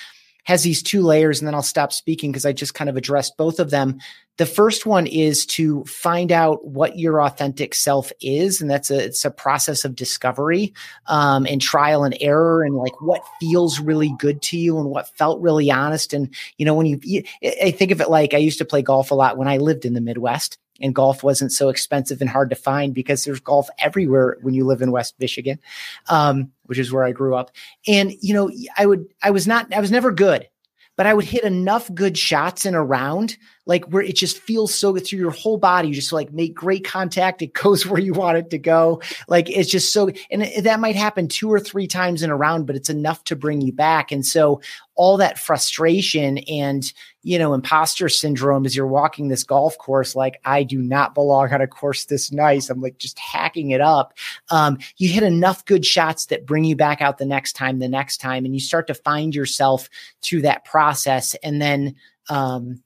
[0.50, 3.38] has these two layers and then I'll stop speaking because I just kind of addressed
[3.38, 4.00] both of them.
[4.38, 8.98] The first one is to find out what your authentic self is, and that's a
[8.98, 10.74] it's a process of discovery
[11.06, 15.16] um, and trial and error, and like what feels really good to you and what
[15.16, 16.14] felt really honest.
[16.14, 19.12] And you know, when you, I think of it like I used to play golf
[19.12, 22.50] a lot when I lived in the Midwest, and golf wasn't so expensive and hard
[22.50, 25.60] to find because there's golf everywhere when you live in West Michigan,
[26.08, 27.52] um, which is where I grew up.
[27.88, 30.48] And you know, I would I was not I was never good,
[30.96, 33.38] but I would hit enough good shots in a round
[33.70, 35.90] like where it just feels so good through your whole body.
[35.90, 37.44] You just like make great contact.
[37.44, 39.00] It goes where you want it to go.
[39.28, 42.66] Like it's just so, and that might happen two or three times in a round,
[42.66, 44.12] but it's enough to bring you back.
[44.12, 44.60] And so
[44.96, 46.92] all that frustration and,
[47.30, 51.54] you know, imposter syndrome as you're walking this golf course, like I do not belong
[51.54, 52.72] on a course this nice.
[52.72, 54.16] I'm like just hacking it up.
[54.50, 57.88] Um, you hit enough good shots that bring you back out the next time, the
[57.88, 59.92] next time, and you start to find yourself
[60.24, 61.36] through that process.
[61.44, 61.98] And then,
[62.32, 62.82] um,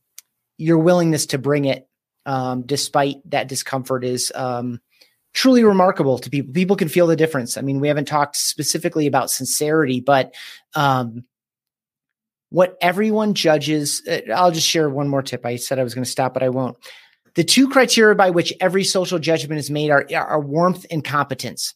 [0.58, 1.88] your willingness to bring it
[2.26, 4.82] um, despite that discomfort is um,
[5.32, 6.54] truly remarkable to people.
[6.54, 7.56] People can feel the difference.
[7.56, 10.36] I mean, we haven't talked specifically about sincerity, but
[10.76, 11.24] um,
[12.54, 15.46] what everyone judges, uh, I'll just share one more tip.
[15.46, 16.78] I said I was going to stop, but I won't.
[17.36, 21.74] The two criteria by which every social judgment is made are, are warmth and competence.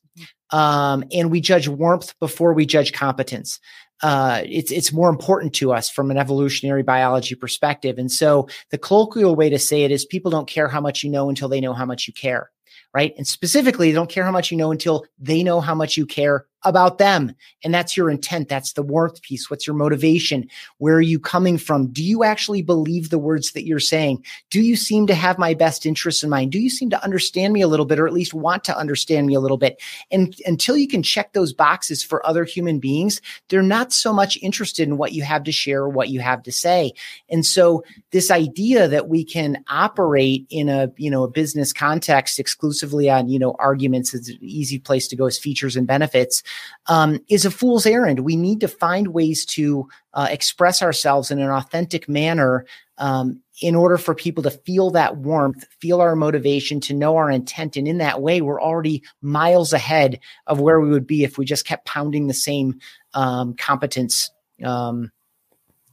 [0.51, 3.59] Um, and we judge warmth before we judge competence
[4.03, 7.97] uh, it's it's more important to us from an evolutionary biology perspective.
[7.97, 11.09] And so the colloquial way to say it is people don't care how much you
[11.09, 12.51] know until they know how much you care
[12.93, 13.13] right?
[13.17, 16.05] And specifically, they don't care how much you know until they know how much you
[16.05, 17.33] care about them.
[17.63, 18.49] And that's your intent.
[18.49, 19.49] That's the warmth piece.
[19.49, 20.47] What's your motivation?
[20.79, 21.87] Where are you coming from?
[21.87, 24.23] Do you actually believe the words that you're saying?
[24.49, 26.51] Do you seem to have my best interests in mind?
[26.51, 29.27] Do you seem to understand me a little bit or at least want to understand
[29.27, 29.81] me a little bit?
[30.11, 34.37] And until you can check those boxes for other human beings, they're not so much
[34.41, 36.91] interested in what you have to share or what you have to say.
[37.29, 42.39] And so this idea that we can operate in a, you know, a business context
[42.39, 46.43] exclusively on, you know, arguments is an easy place to go as features and benefits
[46.87, 48.21] um, is a fool's errand.
[48.21, 52.65] We need to find ways to uh, express ourselves in an authentic manner
[52.97, 57.29] um, in order for people to feel that warmth, feel our motivation, to know our
[57.29, 57.77] intent.
[57.77, 61.45] And in that way, we're already miles ahead of where we would be if we
[61.45, 62.79] just kept pounding the same
[63.13, 64.31] um, competence
[64.63, 65.11] um,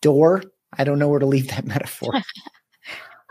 [0.00, 0.42] door.
[0.76, 2.12] I don't know where to leave that metaphor.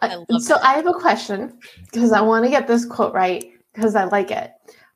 [0.01, 0.09] I
[0.39, 0.65] so that.
[0.65, 1.57] I have a question
[1.91, 4.51] because I want to get this quote right because I like it.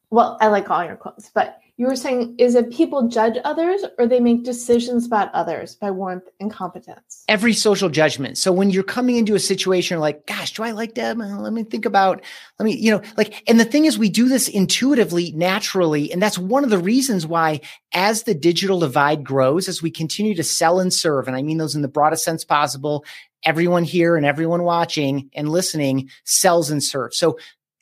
[0.10, 3.86] Well, I like all your quotes, but you were saying is it people judge others
[3.98, 7.24] or they make decisions about others by warmth and competence?
[7.28, 8.38] Every social judgment.
[8.38, 11.22] So when you're coming into a situation you're like gosh do i like them?
[11.22, 12.22] Uh, let me think about
[12.60, 16.22] let me you know like and the thing is we do this intuitively naturally and
[16.22, 17.62] that's one of the reasons why
[17.94, 21.58] as the digital divide grows as we continue to sell and serve and i mean
[21.58, 23.06] those in the broadest sense possible
[23.44, 27.18] everyone here and everyone watching and listening sells and serves.
[27.18, 27.38] So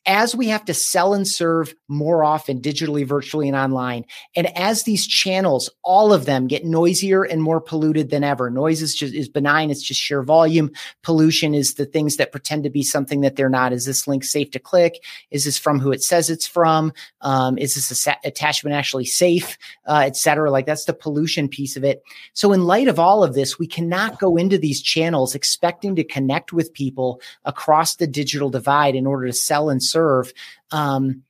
[0.06, 4.84] as we have to sell and serve more often digitally, virtually, and online, and as
[4.84, 8.50] these channels, all of them get noisier and more polluted than ever.
[8.50, 10.72] Noise is just is benign; it's just sheer volume.
[11.04, 13.74] Pollution is the things that pretend to be something that they're not.
[13.74, 15.04] Is this link safe to click?
[15.32, 16.94] Is this from who it says it's from?
[17.22, 20.52] Um, is this attachment actually safe, uh, et cetera?
[20.52, 22.04] Like that's the pollution piece of it.
[22.34, 26.04] So, in light of all of this, we cannot go into these channels expecting to
[26.04, 30.34] connect with people across the digital divide in order to sell and serve serve
[30.72, 31.24] um,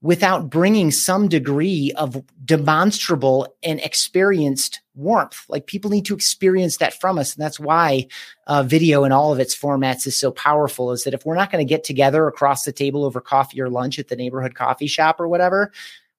[0.00, 5.44] without bringing some degree of demonstrable and experienced warmth.
[5.50, 7.34] Like people need to experience that from us.
[7.34, 8.06] And that's why
[8.46, 11.52] uh, video in all of its formats is so powerful is that if we're not
[11.52, 14.86] going to get together across the table over coffee or lunch at the neighborhood coffee
[14.86, 15.72] shop or whatever,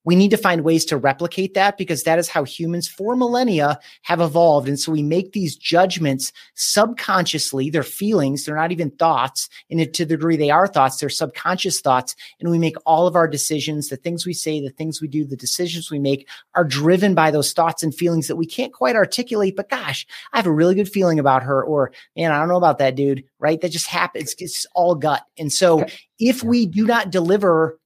[0.08, 3.78] we need to find ways to replicate that because that is how humans for millennia
[4.04, 4.70] have evolved.
[4.70, 7.70] And so we make these judgments subconsciously.
[7.70, 8.46] They're feelings.
[8.46, 9.50] They're not even thoughts.
[9.70, 12.16] And to the degree they are thoughts, they're subconscious thoughts.
[12.40, 15.26] And we make all of our decisions, the things we say, the things we do,
[15.26, 18.96] the decisions we make are driven by those thoughts and feelings that we can't quite
[18.96, 19.58] articulate.
[19.58, 22.56] But gosh, I have a really good feeling about her or man, I don't know
[22.56, 23.60] about that dude, right?
[23.60, 24.36] That just happens.
[24.40, 25.26] It's all gut.
[25.38, 25.84] And so
[26.18, 27.78] if we do not deliver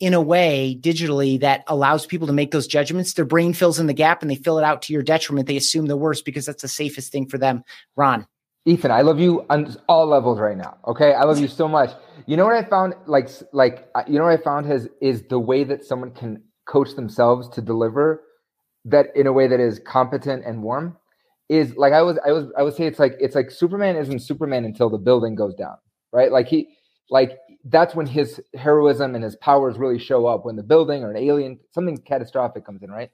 [0.00, 3.14] in a way digitally that allows people to make those judgments.
[3.14, 5.48] Their brain fills in the gap and they fill it out to your detriment.
[5.48, 7.64] They assume the worst because that's the safest thing for them.
[7.96, 8.26] Ron.
[8.64, 10.76] Ethan, I love you on all levels right now.
[10.86, 11.90] Okay, I love you so much.
[12.26, 15.22] You know what I found, like, like uh, you know what I found has is
[15.22, 18.22] the way that someone can coach themselves to deliver
[18.84, 20.96] that in a way that is competent and warm
[21.48, 24.20] is like I was I was I would say it's like it's like Superman isn't
[24.20, 25.76] Superman until the building goes down,
[26.12, 26.30] right?
[26.30, 26.68] Like he
[27.10, 31.10] like that's when his heroism and his powers really show up when the building or
[31.10, 33.10] an alien something catastrophic comes in right?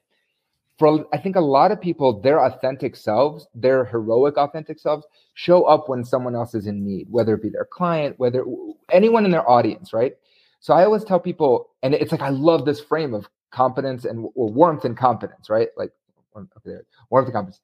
[0.77, 5.63] For i think a lot of people their authentic selves their heroic authentic selves show
[5.63, 8.45] up when someone else is in need whether it be their client whether
[8.91, 10.13] anyone in their audience right?
[10.59, 14.27] So i always tell people and it's like i love this frame of competence and
[14.35, 15.69] warmth and competence right?
[15.77, 15.91] Like
[16.35, 16.77] okay,
[17.09, 17.61] warmth and competence.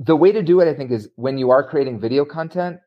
[0.00, 2.80] The way to do it i think is when you are creating video content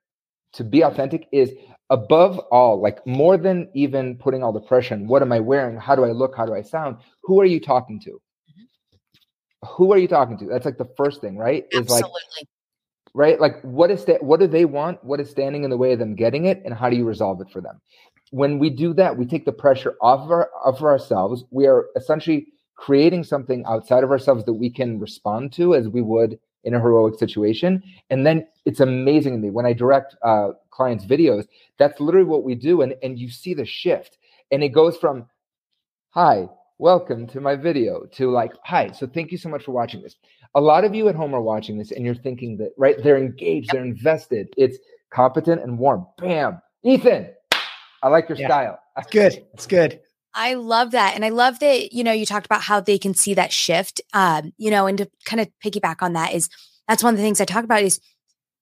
[0.56, 1.52] to be authentic is
[1.90, 5.78] above all, like more than even putting all the pressure on what am I wearing?
[5.78, 6.36] How do I look?
[6.36, 6.98] How do I sound?
[7.24, 8.12] Who are you talking to?
[8.12, 9.68] Mm-hmm.
[9.76, 10.46] Who are you talking to?
[10.46, 11.66] That's like the first thing, right?
[11.74, 11.98] Absolutely.
[11.98, 12.48] Is like
[13.14, 13.40] right?
[13.40, 14.24] Like what is that?
[14.24, 15.04] What do they want?
[15.04, 16.62] What is standing in the way of them getting it?
[16.66, 17.80] And how do you resolve it for them?
[18.32, 21.46] When we do that, we take the pressure off of, our, of ourselves.
[21.52, 26.02] We are essentially creating something outside of ourselves that we can respond to as we
[26.02, 27.82] would in a heroic situation.
[28.10, 31.48] And then it's amazing to me when I direct uh, clients' videos,
[31.80, 32.82] that's literally what we do.
[32.82, 34.18] And, and you see the shift.
[34.52, 35.28] And it goes from,
[36.10, 40.02] hi, welcome to my video, to like, hi, so thank you so much for watching
[40.02, 40.16] this.
[40.56, 42.96] A lot of you at home are watching this and you're thinking that, right?
[43.02, 44.50] They're engaged, they're invested.
[44.58, 44.78] It's
[45.12, 46.06] competent and warm.
[46.18, 46.62] Bam.
[46.84, 47.30] Ethan,
[48.04, 48.48] I like your yeah.
[48.48, 48.80] style.
[48.98, 49.46] It's good.
[49.54, 50.00] It's good.
[50.36, 51.16] I love that.
[51.16, 54.02] And I love that, you know, you talked about how they can see that shift.
[54.14, 56.50] Um, you know, and to kind of piggyback on that is
[56.88, 58.02] that's one of the things I talk about is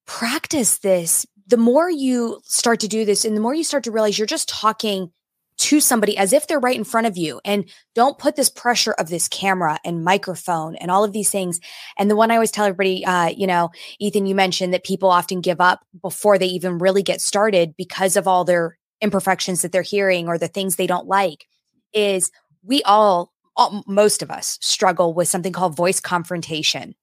[0.06, 1.26] practice this.
[1.48, 4.26] The more you start to do this and the more you start to realize you're
[4.26, 5.12] just talking
[5.56, 8.92] to somebody as if they're right in front of you and don't put this pressure
[8.92, 11.60] of this camera and microphone and all of these things
[11.96, 13.70] and the one i always tell everybody uh, you know
[14.00, 18.16] ethan you mentioned that people often give up before they even really get started because
[18.16, 21.46] of all their imperfections that they're hearing or the things they don't like
[21.94, 22.30] is
[22.62, 26.94] we all, all most of us struggle with something called voice confrontation,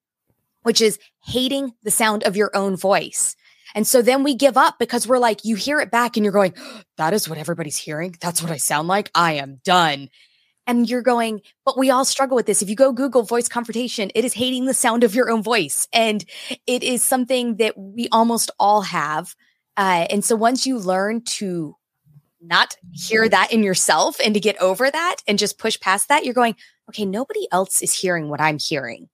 [0.63, 3.35] which is hating the sound of your own voice.
[3.73, 6.33] And so then we give up because we're like, you hear it back and you're
[6.33, 6.53] going,
[6.97, 8.15] that is what everybody's hearing.
[8.19, 9.09] That's what I sound like.
[9.15, 10.09] I am done.
[10.67, 12.61] And you're going, but we all struggle with this.
[12.61, 15.87] If you go Google voice confrontation, it is hating the sound of your own voice.
[15.91, 16.23] And
[16.67, 19.35] it is something that we almost all have.
[19.75, 21.75] Uh, and so once you learn to
[22.41, 26.25] not hear that in yourself and to get over that and just push past that,
[26.25, 26.55] you're going,
[26.89, 29.09] okay, nobody else is hearing what I'm hearing.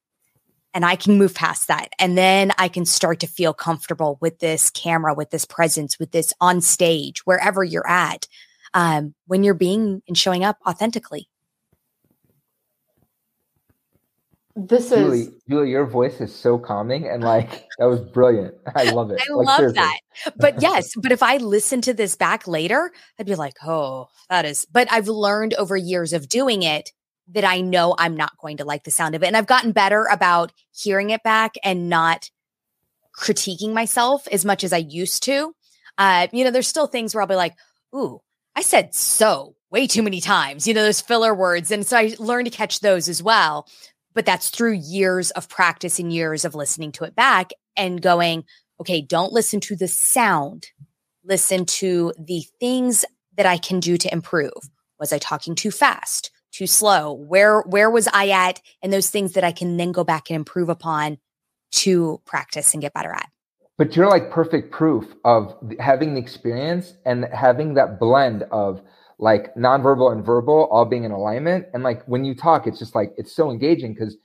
[0.73, 1.89] And I can move past that.
[1.99, 6.11] And then I can start to feel comfortable with this camera, with this presence, with
[6.11, 8.27] this on stage, wherever you're at,
[8.73, 11.29] um, when you're being and showing up authentically.
[14.57, 18.55] This Julie, is Julie, your voice is so calming and like that was brilliant.
[18.75, 19.21] I love it.
[19.21, 19.79] I like, love seriously.
[19.79, 19.99] that.
[20.35, 24.45] But yes, but if I listen to this back later, I'd be like, oh, that
[24.45, 24.65] is.
[24.65, 26.91] But I've learned over years of doing it
[27.33, 29.27] that I know I'm not going to like the sound of it.
[29.27, 32.31] And I've gotten better about hearing it back and not
[33.15, 35.53] critiquing myself as much as I used to.
[35.99, 37.53] Uh, you know, there's still things where I'll be like,
[37.95, 38.21] ooh,
[38.55, 41.69] I said so way too many times, you know, those filler words.
[41.69, 43.67] And so I learned to catch those as well
[44.17, 48.43] but that's through years of practice and years of listening to it back and going,
[48.81, 50.65] okay, don't listen to the sound.
[51.23, 53.05] Listen to the things
[53.35, 54.71] that I can do to improve.
[54.99, 57.13] Was I talking too fast, too slow?
[57.13, 58.59] Where where was I at?
[58.81, 61.19] And those things that I can then go back and improve upon
[61.73, 63.29] to practice and get better at.
[63.77, 68.81] But you're like perfect proof of having the experience and having that blend of
[69.19, 71.65] like nonverbal and verbal all being in alignment.
[71.73, 74.17] And like when you talk, it's just like it's so engaging because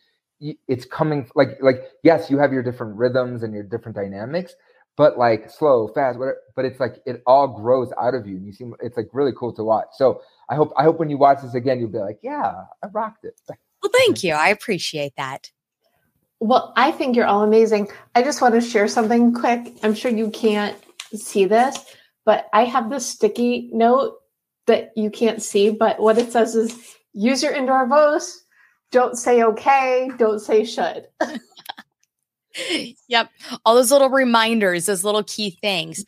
[0.68, 4.54] it's coming like like yes, you have your different rhythms and your different dynamics,
[4.96, 6.38] but like slow, fast, whatever.
[6.56, 9.32] But it's like it all grows out of you, and you seem it's like really
[9.36, 9.88] cool to watch.
[9.92, 12.86] So I hope I hope when you watch this again, you'll be like, yeah, I
[12.92, 13.40] rocked it.
[13.82, 14.34] Well, thank you.
[14.34, 15.50] I appreciate that.
[16.40, 17.88] Well, I think you're all amazing.
[18.16, 19.74] I just want to share something quick.
[19.84, 20.76] I'm sure you can't
[21.14, 21.78] see this,
[22.24, 24.21] but I have this sticky note
[24.66, 28.44] that you can't see, but what it says is use your indoor voice.
[28.90, 30.10] Don't say okay.
[30.18, 31.08] Don't say should.
[33.08, 33.30] yep.
[33.64, 36.04] All those little reminders, those little key things.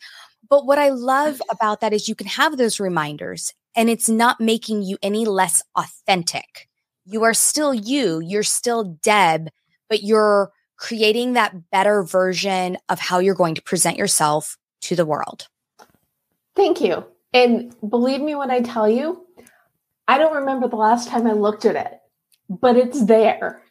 [0.47, 4.39] But what I love about that is you can have those reminders and it's not
[4.39, 6.69] making you any less authentic.
[7.05, 9.49] You are still you, you're still Deb,
[9.89, 15.05] but you're creating that better version of how you're going to present yourself to the
[15.05, 15.47] world.
[16.55, 17.05] Thank you.
[17.35, 19.27] And believe me when I tell you,
[20.07, 21.99] I don't remember the last time I looked at it,
[22.49, 23.61] but it's there.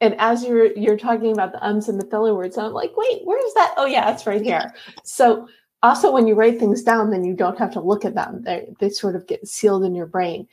[0.00, 3.20] And as you're you're talking about the ums and the filler words, I'm like, wait,
[3.24, 3.74] where is that?
[3.76, 4.72] Oh yeah, it's right here.
[5.04, 5.46] So
[5.82, 8.42] also when you write things down, then you don't have to look at them.
[8.44, 10.48] They they sort of get sealed in your brain.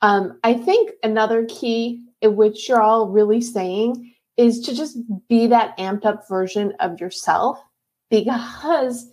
[0.00, 4.96] Um, I think another key in which you're all really saying is to just
[5.28, 7.60] be that amped up version of yourself
[8.10, 9.10] because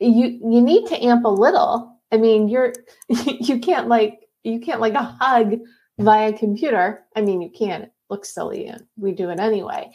[0.00, 2.72] you you need to amp a little I mean, you're
[3.08, 5.60] you can't like you can't like a hug
[5.98, 7.02] via computer.
[7.14, 7.82] I mean, you can.
[7.82, 9.92] It looks silly, and we do it anyway.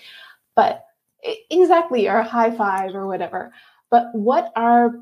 [0.56, 0.84] But
[1.50, 3.54] exactly, or a high five or whatever.
[3.90, 4.94] But what are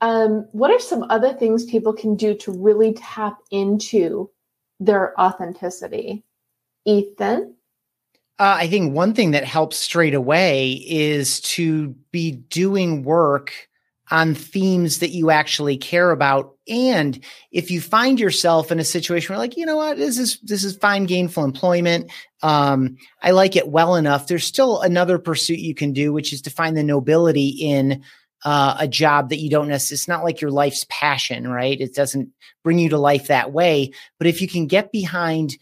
[0.00, 4.30] um, what are some other things people can do to really tap into
[4.80, 6.24] their authenticity?
[6.84, 7.54] Ethan.
[8.38, 13.52] Uh, I think one thing that helps straight away is to be doing work
[14.12, 16.54] on themes that you actually care about.
[16.68, 17.18] And
[17.50, 20.64] if you find yourself in a situation where like, you know what, this is this
[20.64, 22.12] is fine gainful employment.
[22.42, 24.26] Um, I like it well enough.
[24.26, 28.02] There's still another pursuit you can do, which is to find the nobility in
[28.44, 31.80] uh, a job that you don't necessarily, it's not like your life's passion, right?
[31.80, 32.28] It doesn't
[32.62, 33.92] bring you to life that way.
[34.18, 35.56] But if you can get behind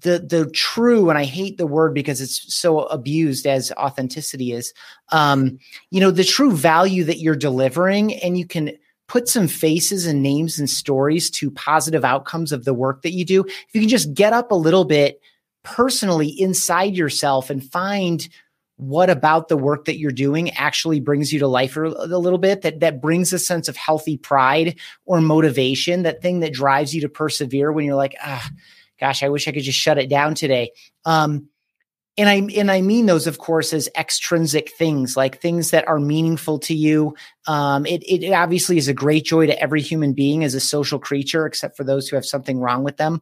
[0.00, 4.74] the the true and i hate the word because it's so abused as authenticity is
[5.10, 5.58] um
[5.90, 8.72] you know the true value that you're delivering and you can
[9.08, 13.24] put some faces and names and stories to positive outcomes of the work that you
[13.24, 13.44] do.
[13.44, 15.20] If you can just get up a little bit
[15.62, 18.28] personally inside yourself and find
[18.78, 22.60] what about the work that you're doing actually brings you to life a, little bit
[22.60, 27.00] that that brings a sense of healthy pride or motivation that thing that drives you
[27.00, 28.48] to persevere when you're like ah
[28.98, 30.70] gosh, I wish I could just shut it down today.
[31.04, 31.48] Um,
[32.18, 36.00] and I and I mean those, of course, as extrinsic things, like things that are
[36.00, 37.14] meaningful to you.
[37.46, 40.98] Um, it, it obviously is a great joy to every human being as a social
[40.98, 43.20] creature, except for those who have something wrong with them.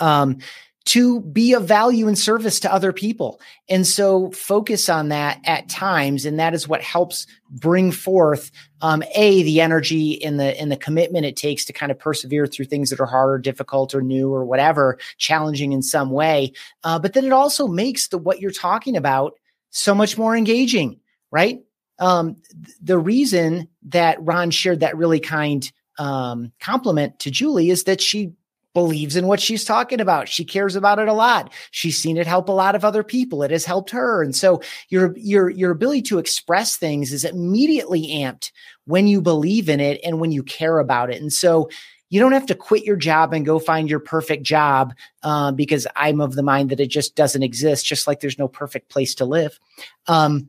[0.00, 0.38] Um,
[0.86, 3.40] to be of value and service to other people.
[3.68, 6.24] And so focus on that at times.
[6.24, 8.50] And that is what helps bring forth
[8.80, 12.46] um, a the energy and the and the commitment it takes to kind of persevere
[12.46, 16.52] through things that are hard or difficult or new or whatever, challenging in some way.
[16.82, 19.34] Uh, but then it also makes the what you're talking about
[19.70, 20.98] so much more engaging,
[21.30, 21.60] right?
[21.98, 22.36] Um,
[22.82, 28.32] the reason that Ron shared that really kind um, compliment to Julie is that she
[28.72, 30.28] believes in what she's talking about.
[30.28, 31.52] She cares about it a lot.
[31.70, 33.42] She's seen it help a lot of other people.
[33.42, 34.22] It has helped her.
[34.22, 38.52] And so your your your ability to express things is immediately amped
[38.84, 41.20] when you believe in it and when you care about it.
[41.20, 41.68] And so
[42.10, 45.86] you don't have to quit your job and go find your perfect job uh, because
[45.94, 47.86] I'm of the mind that it just doesn't exist.
[47.86, 49.58] Just like there's no perfect place to live.
[50.06, 50.48] Um,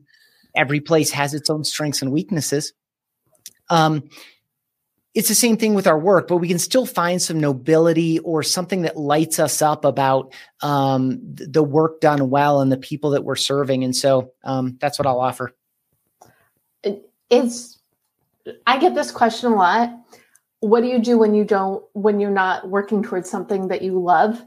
[0.56, 2.72] every place has its own strengths and weaknesses.
[3.70, 4.08] Um,
[5.14, 8.42] it's the same thing with our work, but we can still find some nobility or
[8.42, 13.24] something that lights us up about um, the work done well and the people that
[13.24, 13.84] we're serving.
[13.84, 15.52] And so um, that's what I'll offer.
[17.28, 17.78] It's,
[18.66, 19.90] I get this question a lot.
[20.60, 24.00] What do you do when you don't, when you're not working towards something that you
[24.00, 24.42] love?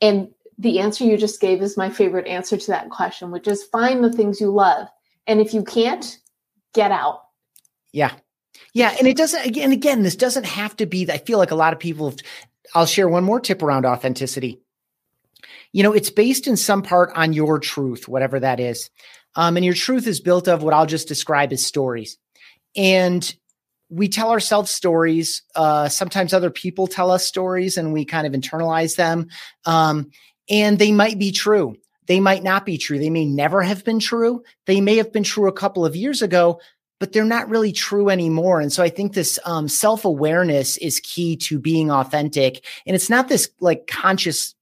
[0.00, 3.64] And the answer you just gave is my favorite answer to that question, which is
[3.64, 4.88] find the things you love.
[5.26, 6.18] And if you can't,
[6.72, 7.22] get out.
[7.92, 8.12] Yeah.
[8.72, 11.56] Yeah, and it doesn't again again this doesn't have to be I feel like a
[11.56, 12.18] lot of people have,
[12.74, 14.60] I'll share one more tip around authenticity.
[15.72, 18.90] You know, it's based in some part on your truth, whatever that is.
[19.34, 22.16] Um, and your truth is built of what I'll just describe as stories.
[22.74, 23.34] And
[23.88, 25.42] we tell ourselves stories.
[25.54, 29.28] Uh, sometimes other people tell us stories and we kind of internalize them.
[29.64, 30.10] Um,
[30.48, 31.76] and they might be true.
[32.06, 32.98] They might not be true.
[32.98, 34.42] They may never have been true.
[34.66, 36.60] They may have been true a couple of years ago,
[36.98, 38.60] but they're not really true anymore.
[38.60, 42.64] And so I think this um, self awareness is key to being authentic.
[42.86, 44.54] And it's not this like conscious,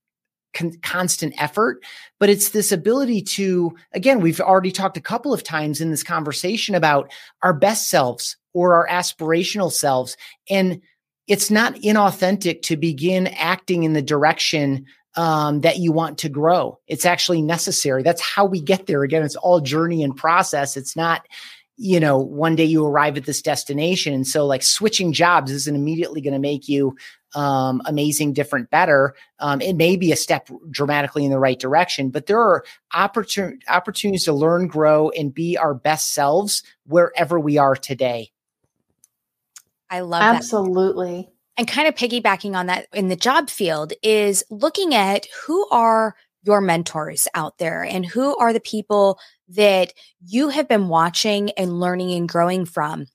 [0.53, 1.83] con- constant effort,
[2.19, 6.03] but it's this ability to, again, we've already talked a couple of times in this
[6.03, 7.11] conversation about
[7.41, 10.17] our best selves or our aspirational selves.
[10.49, 10.81] And
[11.27, 16.77] it's not inauthentic to begin acting in the direction um, that you want to grow.
[16.87, 18.03] It's actually necessary.
[18.03, 19.03] That's how we get there.
[19.03, 20.75] Again, it's all journey and process.
[20.75, 21.25] It's not
[21.77, 24.13] you know, one day you arrive at this destination.
[24.13, 26.95] And so, like, switching jobs isn't immediately going to make you
[27.35, 29.13] um, amazing, different, better.
[29.39, 32.63] Um, it may be a step dramatically in the right direction, but there are
[32.93, 38.31] opportun- opportunities to learn, grow, and be our best selves wherever we are today.
[39.89, 41.23] I love Absolutely.
[41.23, 41.31] That.
[41.57, 46.15] And kind of piggybacking on that in the job field is looking at who are
[46.43, 49.19] your mentors out there and who are the people
[49.49, 49.93] that
[50.25, 53.07] you have been watching and learning and growing from.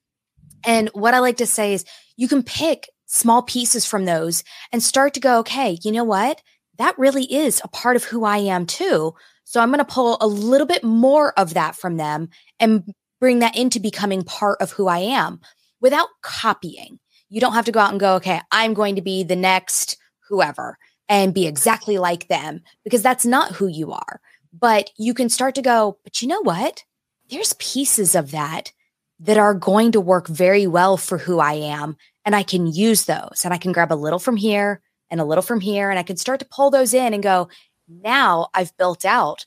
[0.64, 1.84] And what I like to say is
[2.16, 6.40] you can pick small pieces from those and start to go, okay, you know what?
[6.78, 9.14] That really is a part of who I am too.
[9.44, 12.28] So I'm going to pull a little bit more of that from them
[12.60, 12.84] and
[13.18, 15.40] bring that into becoming part of who I am
[15.80, 17.00] without copying.
[17.28, 19.96] You don't have to go out and go, okay, I'm going to be the next
[20.28, 20.78] whoever
[21.08, 24.20] and be exactly like them because that's not who you are.
[24.52, 26.84] But you can start to go, but you know what?
[27.28, 28.72] There's pieces of that
[29.20, 31.96] that are going to work very well for who I am.
[32.24, 34.80] And I can use those and I can grab a little from here
[35.10, 35.90] and a little from here.
[35.90, 37.48] And I can start to pull those in and go,
[37.88, 39.46] now I've built out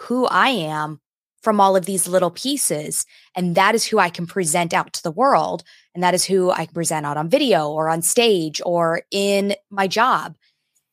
[0.00, 1.00] who I am
[1.42, 3.06] from all of these little pieces.
[3.34, 5.64] And that is who I can present out to the world.
[5.94, 9.54] And that is who I can present out on video or on stage or in
[9.70, 10.36] my job.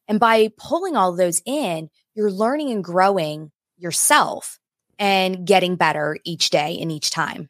[0.08, 4.60] And by pulling all those in, you're learning and growing yourself
[4.98, 7.50] and getting better each day and each time.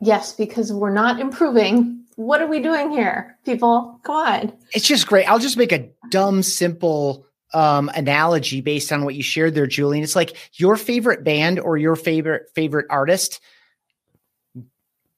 [0.00, 2.04] Yes, because we're not improving.
[2.16, 4.00] What are we doing here, people?
[4.02, 4.52] Come on.
[4.74, 5.26] It's just great.
[5.26, 7.24] I'll just make a dumb, simple
[7.54, 10.02] um, analogy based on what you shared there, Julian.
[10.02, 13.40] It's like your favorite band or your favorite favorite artist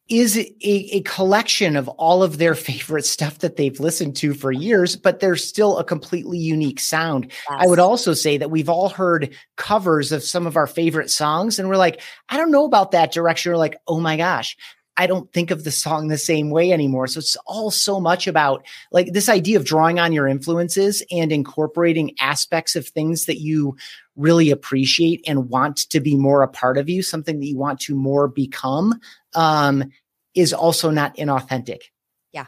[0.09, 4.52] is a, a, collection of all of their favorite stuff that they've listened to for
[4.52, 7.26] years, but there's still a completely unique sound.
[7.26, 7.38] Yes.
[7.48, 11.59] I would also say that we've all heard covers of some of our favorite songs,
[11.59, 13.52] and we're like, I don't know about that direction.
[13.52, 14.57] We're like, oh my gosh,
[14.97, 17.07] I don't think of the song the same way anymore.
[17.07, 21.32] So it's all so much about like this idea of drawing on your influences and
[21.32, 23.76] incorporating aspects of things that you
[24.16, 27.80] really appreciate and want to be more a part of you, something that you want
[27.80, 29.01] to more become,
[29.34, 29.90] um,
[30.34, 31.82] is also not inauthentic.
[32.32, 32.47] Yeah.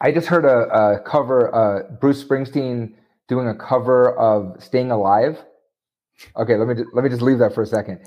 [0.00, 2.94] I just heard a, a cover, uh, Bruce Springsteen
[3.28, 5.38] doing a cover of "Staying Alive."
[6.36, 8.00] Okay, let me just, let me just leave that for a second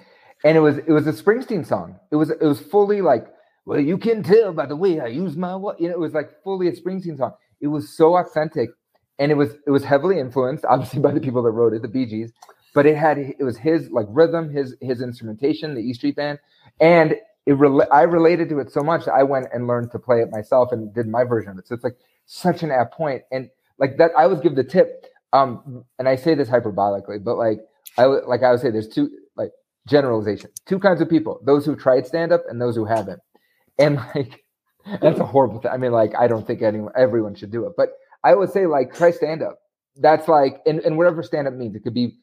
[0.45, 1.99] and it was it was a Springsteen song.
[2.11, 3.27] It was it was fully like,
[3.65, 5.81] well, you can tell by the way I use my what.
[5.81, 7.33] You know, it was like fully a Springsteen song.
[7.61, 8.69] It was so authentic,
[9.19, 11.89] and it was it was heavily influenced, obviously, by the people that wrote it, the
[11.89, 12.31] Bee Gees.
[12.75, 16.39] But it had it was his like rhythm, his his instrumentation, the E Street Band,
[16.79, 17.15] and
[17.47, 20.21] it re- I related to it so much that I went and learned to play
[20.21, 21.67] it myself and did my version of it.
[21.67, 25.07] So it's like such an apt point, and like that, I always give the tip.
[25.33, 27.59] Um, and I say this hyperbolically, but like
[27.97, 29.09] I like I would say, there's two
[29.87, 30.49] generalization.
[30.65, 33.19] Two kinds of people: those who tried stand up and those who haven't.
[33.77, 34.43] And like,
[35.01, 35.71] that's a horrible thing.
[35.71, 37.89] I mean, like, I don't think anyone, everyone should do it, but
[38.23, 39.59] I would say like try stand up.
[39.97, 42.17] That's like, and, and whatever stand up means, it could be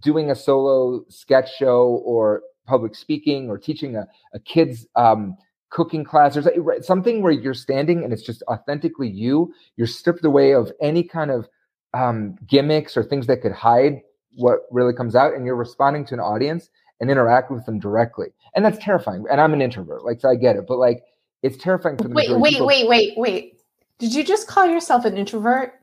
[0.00, 5.36] doing a solo sketch show or public speaking or teaching a, a kid's um,
[5.70, 9.52] cooking class or something where you're standing and it's just authentically you.
[9.76, 11.48] You're stripped away of any kind of
[11.94, 14.00] um, gimmicks or things that could hide
[14.36, 16.68] what really comes out, and you're responding to an audience
[17.00, 18.28] and interact with them directly.
[18.54, 19.24] And that's terrifying.
[19.30, 21.02] And I'm an introvert, like so I get it, but like
[21.42, 22.66] it's terrifying for the Wait, wait, people.
[22.66, 23.60] wait, wait, wait.
[23.98, 25.74] Did you just call yourself an introvert?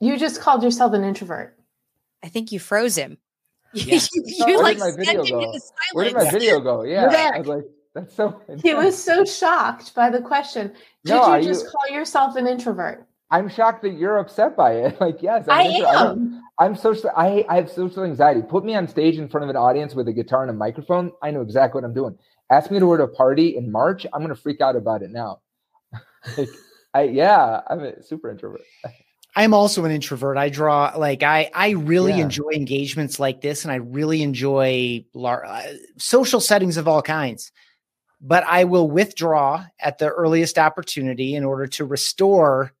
[0.00, 1.58] You just called yourself an introvert.
[2.22, 3.18] I think you froze him.
[3.72, 4.00] Yeah.
[4.12, 5.52] you, you Where like did my video go?
[5.92, 6.84] Where did my video go?
[6.84, 7.10] Yeah.
[7.10, 7.30] yeah.
[7.34, 8.62] I was like, that's so intense.
[8.62, 10.68] He was so shocked by the question.
[11.04, 11.70] Did no, you just you...
[11.70, 13.07] call yourself an introvert?
[13.30, 15.00] I'm shocked that you're upset by it.
[15.08, 15.64] Like, yes, I'm I
[16.02, 16.42] am.
[16.58, 17.10] I'm social.
[17.16, 18.42] I, I have social anxiety.
[18.42, 21.12] Put me on stage in front of an audience with a guitar and a microphone.
[21.22, 22.18] I know exactly what I'm doing.
[22.50, 24.06] Ask me to go to a party in March.
[24.12, 25.40] I'm going to freak out about it now.
[26.36, 26.48] like,
[26.94, 28.62] I yeah, I'm a super introvert.
[29.36, 30.36] I'm also an introvert.
[30.36, 32.24] I draw like I I really yeah.
[32.24, 35.62] enjoy engagements like this, and I really enjoy lar- uh,
[35.96, 37.52] social settings of all kinds.
[38.20, 42.72] But I will withdraw at the earliest opportunity in order to restore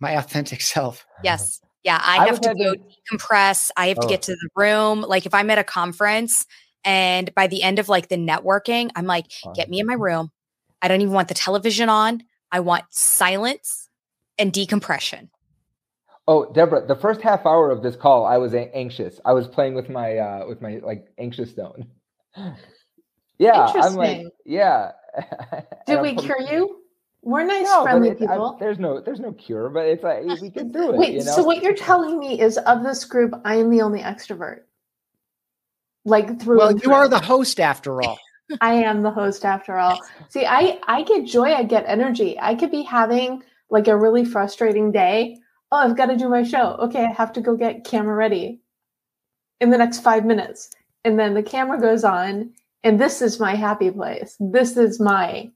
[0.00, 1.06] my authentic self.
[1.22, 1.60] Yes.
[1.84, 2.00] Yeah.
[2.02, 3.70] I, I have to go decompress.
[3.76, 4.02] I have oh.
[4.02, 5.02] to get to the room.
[5.02, 6.46] Like if I'm at a conference
[6.84, 10.30] and by the end of like the networking, I'm like, get me in my room.
[10.82, 12.22] I don't even want the television on.
[12.52, 13.88] I want silence
[14.38, 15.30] and decompression.
[16.28, 19.20] Oh, Debra, the first half hour of this call, I was anxious.
[19.24, 21.86] I was playing with my uh with my like anxious stone.
[23.38, 24.92] yeah, I'm like, yeah.
[25.86, 26.82] Did we cure you?
[27.26, 28.54] We're nice, no, friendly people.
[28.54, 30.96] I, there's no, there's no cure, but it's like we can do it.
[30.96, 31.32] Wait, you know?
[31.32, 34.60] so what you're telling me is of this group, I am the only extrovert.
[36.04, 36.58] Like through.
[36.58, 38.16] Well, you are the host after all.
[38.60, 40.00] I am the host after all.
[40.28, 41.52] See, I I get joy.
[41.52, 42.38] I get energy.
[42.40, 45.36] I could be having like a really frustrating day.
[45.72, 46.76] Oh, I've got to do my show.
[46.78, 48.60] Okay, I have to go get camera ready
[49.60, 50.70] in the next five minutes,
[51.04, 52.52] and then the camera goes on,
[52.84, 54.36] and this is my happy place.
[54.38, 55.50] This is my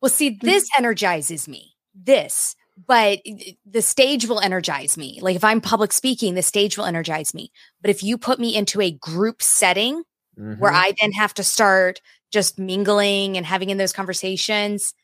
[0.00, 0.40] well, see, mm.
[0.40, 1.74] this energizes me.
[1.94, 2.54] This,
[2.86, 3.20] but
[3.66, 5.18] the stage will energize me.
[5.20, 7.50] Like if I'm public speaking, the stage will energize me.
[7.80, 10.04] But if you put me into a group setting
[10.38, 10.60] mm-hmm.
[10.60, 14.94] where I then have to start just mingling and having in those conversations,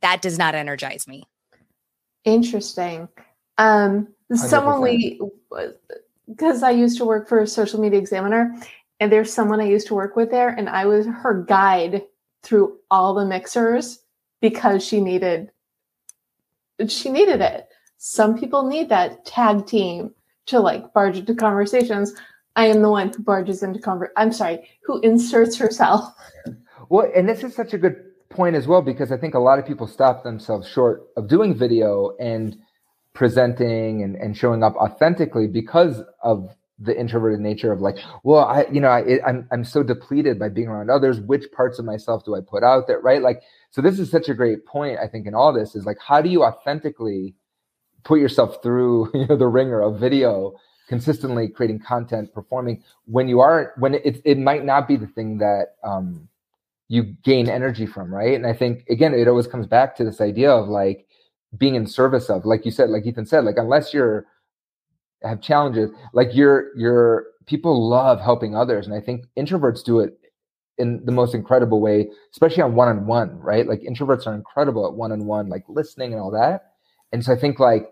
[0.00, 1.24] that does not energize me.
[2.24, 3.08] Interesting.
[3.58, 4.82] Um, someone 100%.
[4.82, 5.20] we,
[6.28, 8.54] because I used to work for a social media examiner,
[9.00, 12.02] and there's someone I used to work with there, and I was her guide
[12.46, 13.98] through all the mixers
[14.40, 15.50] because she needed
[16.88, 17.68] she needed it.
[17.98, 20.14] Some people need that tag team
[20.46, 22.14] to like barge into conversations.
[22.54, 26.14] I am the one who barges into conver I'm sorry, who inserts herself.
[26.88, 27.96] Well, and this is such a good
[28.28, 31.52] point as well because I think a lot of people stop themselves short of doing
[31.52, 32.56] video and
[33.12, 38.66] presenting and, and showing up authentically because of the introverted nature of like, well, I,
[38.70, 41.20] you know, I, I'm, I'm so depleted by being around others.
[41.20, 43.00] Which parts of myself do I put out there?
[43.00, 43.22] Right.
[43.22, 44.98] Like, so this is such a great point.
[44.98, 47.34] I think in all this is like, how do you authentically
[48.04, 50.54] put yourself through, you know, the ringer of video
[50.88, 55.38] consistently creating content, performing when you are when it it might not be the thing
[55.38, 56.28] that um,
[56.88, 58.34] you gain energy from, right?
[58.34, 61.06] And I think again, it always comes back to this idea of like
[61.56, 64.26] being in service of, like you said, like Ethan said, like unless you're
[65.28, 70.18] have challenges, like you're you're people love helping others, and I think introverts do it
[70.78, 73.66] in the most incredible way, especially on one on one, right?
[73.66, 76.72] Like introverts are incredible at one on one, like listening and all that.
[77.12, 77.88] And so I think like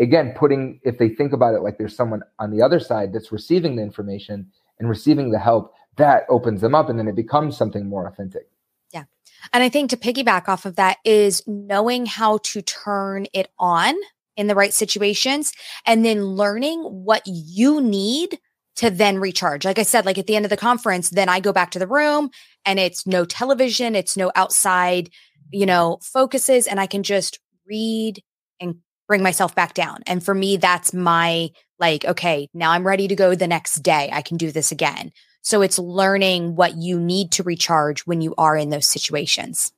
[0.00, 3.32] again, putting if they think about it like there's someone on the other side that's
[3.32, 7.56] receiving the information and receiving the help, that opens them up and then it becomes
[7.56, 8.48] something more authentic.
[8.92, 9.04] Yeah.
[9.52, 13.94] And I think to piggyback off of that is knowing how to turn it on
[14.36, 15.52] in the right situations
[15.86, 18.38] and then learning what you need
[18.76, 19.64] to then recharge.
[19.64, 21.78] Like I said, like at the end of the conference, then I go back to
[21.78, 22.30] the room
[22.64, 25.10] and it's no television, it's no outside,
[25.50, 28.22] you know, focuses, and I can just read
[28.60, 28.76] and
[29.06, 30.00] bring myself back down.
[30.06, 34.08] And for me, that's my like, okay, now I'm ready to go the next day.
[34.12, 35.12] I can do this again.
[35.42, 39.73] So it's learning what you need to recharge when you are in those situations.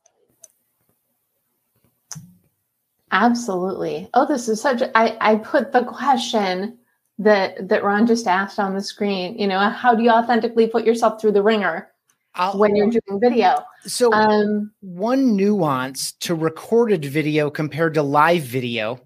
[3.16, 4.10] Absolutely.
[4.12, 6.76] Oh, this is such I I put the question
[7.18, 9.38] that that Ron just asked on the screen.
[9.38, 11.88] You know, how do you authentically put yourself through the ringer
[12.34, 13.64] I'll, when you're doing video?
[13.86, 19.00] So, um, one nuance to recorded video compared to live video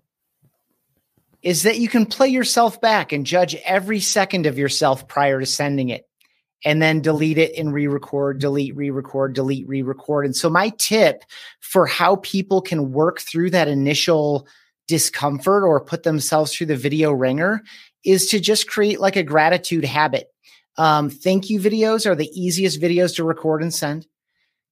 [1.42, 5.46] is that you can play yourself back and judge every second of yourself prior to
[5.46, 6.09] sending it
[6.64, 10.26] and then delete it and re-record, delete, re-record, delete, re-record.
[10.26, 11.24] And so my tip
[11.60, 14.46] for how people can work through that initial
[14.86, 17.62] discomfort or put themselves through the video ringer
[18.04, 20.32] is to just create like a gratitude habit.
[20.76, 24.06] Um, thank you videos are the easiest videos to record and send.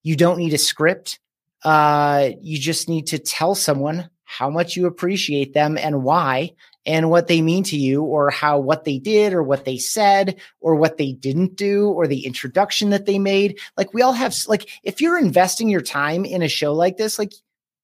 [0.03, 1.20] You don't need a script.
[1.64, 6.53] Uh, you just need to tell someone how much you appreciate them and why
[6.87, 10.37] and what they mean to you or how what they did or what they said
[10.61, 13.59] or what they didn't do or the introduction that they made.
[13.76, 17.18] Like we all have like if you're investing your time in a show like this,
[17.18, 17.33] like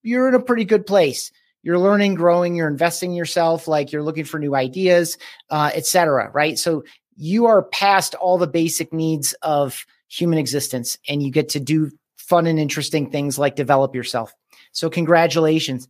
[0.03, 1.31] you're in a pretty good place
[1.65, 5.17] you're learning, growing, you're investing yourself, like you're looking for new ideas,
[5.51, 6.31] uh, etc.
[6.33, 6.59] Right.
[6.59, 6.85] So
[7.17, 11.91] you are past all the basic needs of human existence and you get to do
[12.17, 14.33] fun and interesting things like develop yourself.
[14.73, 15.89] So congratulations.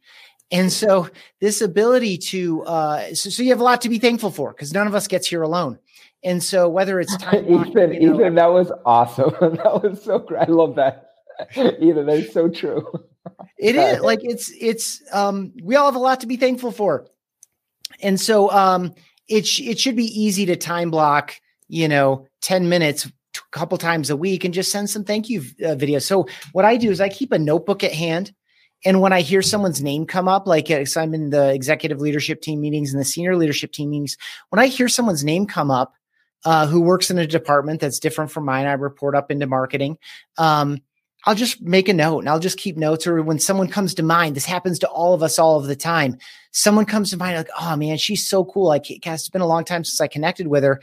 [0.51, 1.09] And so
[1.41, 4.73] this ability to, uh, so, so you have a lot to be thankful for because
[4.73, 5.79] none of us gets here alone.
[6.23, 9.31] And so whether it's time, Ethan, you know, Ethan, that was awesome.
[9.41, 10.49] that was so great.
[10.49, 11.11] I love that.
[11.57, 12.87] Ethan, that is so true.
[13.59, 17.07] It is like it's it's um we all have a lot to be thankful for.
[18.01, 18.95] And so um
[19.29, 21.35] it sh- it should be easy to time block,
[21.69, 23.11] you know, 10 minutes a
[23.51, 26.03] couple times a week and just send some thank you uh, videos.
[26.03, 28.33] So what I do is I keep a notebook at hand
[28.85, 32.43] and when I hear someone's name come up, like uh, I'm in the executive leadership
[32.43, 34.17] team meetings and the senior leadership team meetings,
[34.51, 35.95] when I hear someone's name come up
[36.45, 39.99] uh, who works in a department that's different from mine, I report up into marketing.
[40.37, 40.79] Um,
[41.27, 43.07] I'll just make a note and I'll just keep notes.
[43.07, 45.77] Or when someone comes to mind, this happens to all of us all of the
[45.77, 46.19] time.
[46.51, 48.67] Someone comes to mind, like, oh man, she's so cool.
[48.67, 50.83] Like, it's been a long time since I connected with her.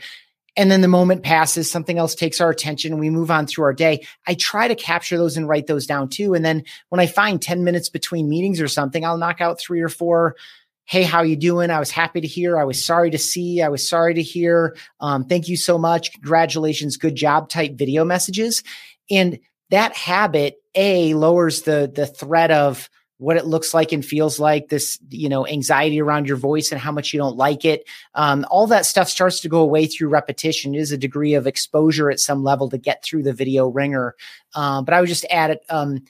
[0.56, 3.72] And then the moment passes, something else takes our attention, we move on through our
[3.72, 4.06] day.
[4.26, 6.34] I try to capture those and write those down too.
[6.34, 9.80] And then when I find 10 minutes between meetings or something, I'll knock out three
[9.80, 10.36] or four
[10.84, 11.70] hey how you doing?
[11.70, 12.58] I was happy to hear.
[12.58, 13.62] I was sorry to see.
[13.62, 14.76] I was sorry to hear.
[15.00, 16.12] Um, thank you so much.
[16.12, 16.96] Congratulations.
[16.96, 18.62] Good job type video messages.
[19.10, 19.38] And
[19.70, 22.90] that habit a lowers the the threat of
[23.22, 26.80] what it looks like and feels like this you know anxiety around your voice and
[26.80, 27.84] how much you don't like it.
[28.14, 30.74] Um, all that stuff starts to go away through repetition.
[30.74, 34.16] It is a degree of exposure at some level to get through the video ringer.
[34.54, 36.04] Um, but i would just add it um,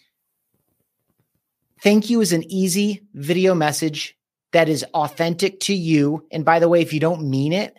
[1.83, 4.17] thank you is an easy video message
[4.53, 6.27] that is authentic to you.
[6.31, 7.77] And by the way if you don't mean it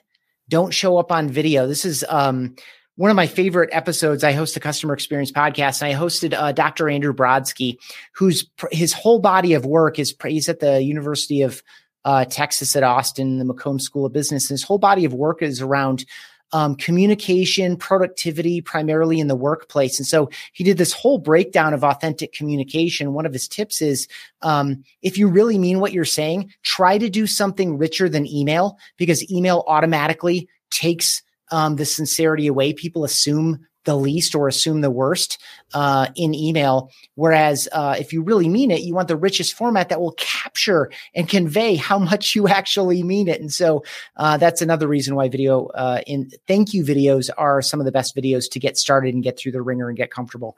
[0.49, 1.67] don't show up on video.
[1.67, 2.55] This is um,
[2.95, 4.23] one of my favorite episodes.
[4.23, 6.89] I host a customer experience podcast, and I hosted uh, Dr.
[6.89, 7.77] Andrew Brodsky,
[8.13, 11.63] whose his whole body of work is he's at the University of
[12.05, 14.49] uh, Texas at Austin, the McCombs School of Business.
[14.49, 16.05] And his whole body of work is around
[16.51, 19.97] um, communication, productivity, primarily in the workplace.
[19.97, 23.13] And so he did this whole breakdown of authentic communication.
[23.13, 24.07] One of his tips is
[24.43, 28.77] um, if you really mean what you're saying, try to do something richer than email
[28.97, 31.23] because email automatically takes
[31.54, 32.74] um, the sincerity away.
[32.74, 35.39] People assume the least or assume the worst
[35.74, 36.89] uh, in email.
[37.16, 40.89] Whereas uh, if you really mean it, you want the richest format that will capture
[41.14, 43.39] and convey how much you actually mean it.
[43.39, 43.84] And so
[44.18, 47.91] uh, that's another reason why video uh, in thank you videos are some of the
[47.91, 50.58] best videos to get started and get through the ringer and get comfortable.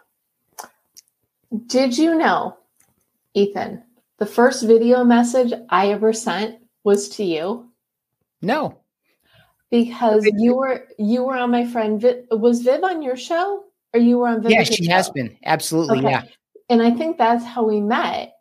[1.67, 2.57] Did you know,
[3.33, 3.83] Ethan,
[4.17, 7.69] the first video message I ever sent was to you?
[8.41, 8.77] No
[9.75, 13.63] because you were you were on my friend Viv, was Viv on your show
[13.93, 15.37] or you were on Viv Yeah, she has been.
[15.45, 15.99] Absolutely.
[15.99, 16.09] Okay.
[16.09, 16.23] Yeah.
[16.69, 18.33] and I think that's how we met.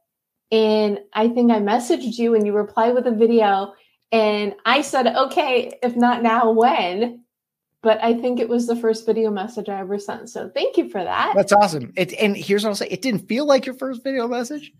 [0.52, 3.74] And I think I messaged you and you replied with a video.
[4.12, 7.24] And I said, okay, if not now, when?
[7.82, 10.30] But I think it was the first video message I ever sent.
[10.30, 11.32] So thank you for that.
[11.34, 11.92] That's awesome.
[11.96, 14.72] It, and here's what I'll say: it didn't feel like your first video message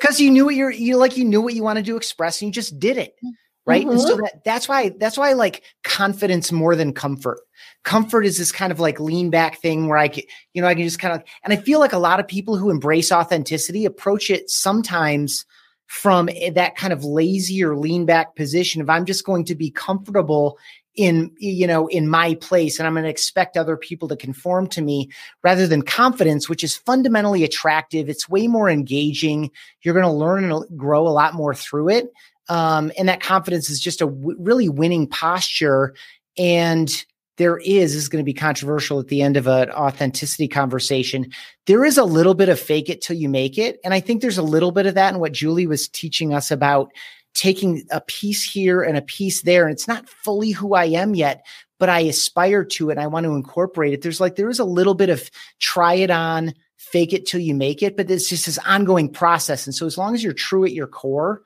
[0.00, 2.48] because you knew what you're you like you knew what you wanted to express and
[2.48, 3.30] you just did it mm-hmm.
[3.66, 3.86] Right.
[3.86, 4.22] And so mm-hmm.
[4.22, 7.40] that that's why that's why I like confidence more than comfort.
[7.84, 10.74] Comfort is this kind of like lean back thing where I can you know I
[10.74, 13.84] can just kind of and I feel like a lot of people who embrace authenticity
[13.84, 15.44] approach it sometimes
[15.86, 19.70] from that kind of lazy or lean back position of I'm just going to be
[19.70, 20.58] comfortable
[20.94, 24.66] in you know in my place and i'm going to expect other people to conform
[24.66, 25.08] to me
[25.42, 29.50] rather than confidence which is fundamentally attractive it's way more engaging
[29.80, 32.12] you're going to learn and grow a lot more through it
[32.48, 35.94] um, and that confidence is just a w- really winning posture.
[36.36, 37.04] And
[37.38, 41.30] there is is going to be controversial at the end of an authenticity conversation
[41.66, 43.78] there is a little bit of fake it till you make it.
[43.84, 46.50] And i think there's a little bit of that in what julie was teaching us
[46.50, 46.92] about
[47.34, 49.64] taking a piece here and a piece there.
[49.66, 51.44] And it's not fully who i am yet
[51.78, 52.92] but i aspire to it.
[52.92, 54.02] And i want to incorporate it.
[54.02, 57.54] There's like there is a little bit of try it on fake it till you
[57.54, 59.66] make it but it's just this ongoing process.
[59.66, 61.42] And so as long as you're true at your core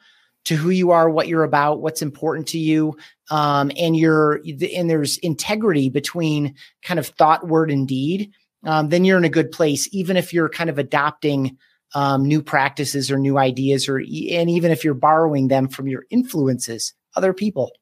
[0.47, 2.97] to who you are what you're about what's important to you
[3.31, 4.41] um, and you're
[4.75, 8.33] and there's integrity between kind of thought word and deed
[8.65, 11.57] um, then you're in a good place even if you're kind of adopting
[11.95, 16.05] um, new practices or new ideas, or and even if you're borrowing them from your
[16.11, 17.73] influences, other people.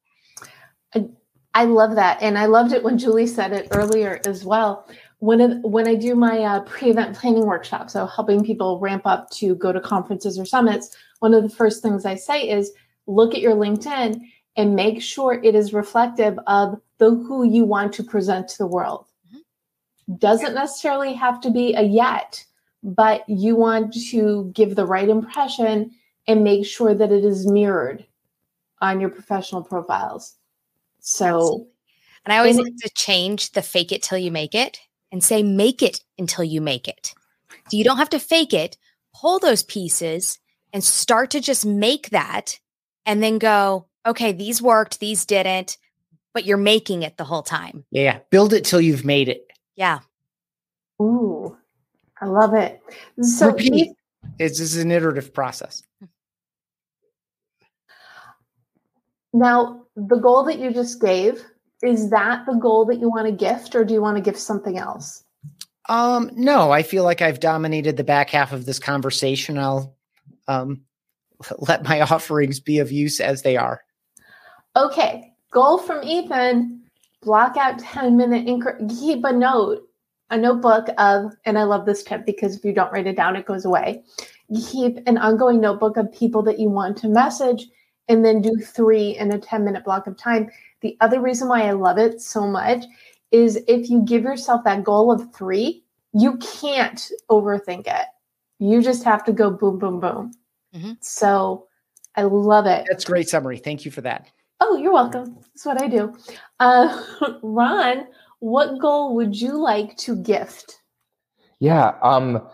[0.95, 1.07] I,
[1.55, 4.89] I love that, and I loved it when Julie said it earlier as well.
[5.25, 9.31] When it, when I do my uh, pre-event planning workshop, so helping people ramp up
[9.31, 12.73] to go to conferences or summits, one of the first things I say is
[13.07, 14.21] look at your LinkedIn
[14.57, 18.67] and make sure it is reflective of the who you want to present to the
[18.67, 19.07] world.
[19.29, 20.17] Mm-hmm.
[20.17, 22.45] Doesn't necessarily have to be a yet
[22.85, 25.91] but you want to give the right impression
[26.29, 28.07] and make sure that it is mirrored
[28.81, 30.37] on your professional profiles.
[31.01, 31.67] So, Absolutely.
[32.27, 34.79] and I always like to change the fake it till you make it
[35.15, 37.15] and say make it until you make it.
[37.69, 38.77] So you don't have to fake it,
[39.15, 40.41] pull those pieces
[40.73, 42.59] and start to just make that
[43.07, 45.79] and then go, okay, these worked, these didn't,
[46.33, 47.85] but you're making it the whole time.
[47.93, 48.19] Yeah.
[48.31, 49.47] Build it till you've made it.
[49.77, 50.01] Yeah.
[51.01, 51.57] Ooh.
[52.21, 52.81] I love it.
[53.23, 53.93] So Repeat.
[54.41, 55.85] It's, it's an iterative process.
[59.33, 61.45] Now, the goal that you just gave,
[61.83, 64.39] is that the goal that you want to gift or do you want to gift
[64.39, 65.25] something else?
[65.89, 69.59] Um, no, I feel like I've dominated the back half of this conversation.
[69.59, 69.97] I'll
[70.49, 70.83] um,
[71.59, 73.83] let my offerings be of use as they are.
[74.77, 75.33] Okay.
[75.51, 76.81] Goal from Ethan
[77.23, 79.83] block out 10 minute incre- keep a note
[80.31, 83.37] a notebook of, and I love this tip because if you don't write it down,
[83.37, 84.03] it goes away.
[84.49, 87.67] You keep an ongoing notebook of people that you want to message
[88.09, 90.51] and then do three in a 10 minute block of time.
[90.85, 92.85] The other reason why I love it so much
[93.33, 95.83] is if you give yourself that goal of three,
[96.13, 98.07] you can't overthink it.
[98.59, 100.35] You just have to go boom, boom, boom.
[100.77, 100.93] Mm-hmm.
[101.01, 101.69] So
[102.17, 102.85] I love it.
[102.87, 103.57] That's great summary.
[103.57, 104.29] Thank you for that.
[104.61, 105.37] Oh, you're welcome.
[105.37, 106.15] That's what I do.
[106.61, 107.03] Uh,
[107.43, 108.07] Ron,
[108.41, 110.83] what goal would you like to gift?
[111.61, 111.95] Yeah.
[112.03, 112.47] Um,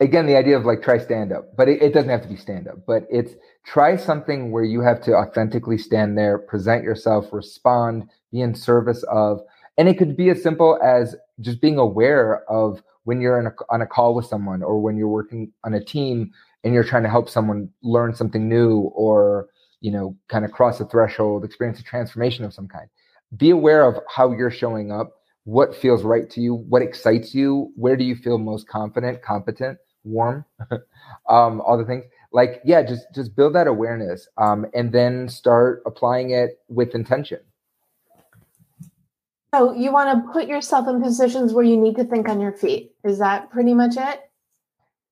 [0.00, 2.36] again, the idea of like try stand up, but it, it doesn't have to be
[2.36, 3.34] stand up, but it's
[3.64, 9.04] try something where you have to authentically stand there, present yourself, respond, be in service
[9.04, 9.40] of,
[9.76, 13.82] and it could be as simple as just being aware of when you're a, on
[13.82, 16.30] a call with someone or when you're working on a team
[16.64, 19.48] and you're trying to help someone learn something new or
[19.80, 22.88] you know kind of cross a threshold experience a transformation of some kind.
[23.36, 25.12] Be aware of how you're showing up
[25.44, 29.78] what feels right to you what excites you where do you feel most confident competent
[30.04, 30.44] warm
[31.28, 32.04] um, all the things.
[32.32, 37.40] Like yeah just just build that awareness um, and then start applying it with intention.
[39.54, 42.52] So you want to put yourself in positions where you need to think on your
[42.52, 42.92] feet.
[43.02, 44.30] Is that pretty much it?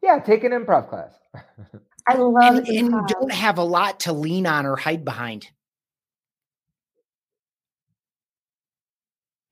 [0.03, 1.13] Yeah take an improv class.
[2.09, 5.49] I love and, and you don't have a lot to lean on or hide behind.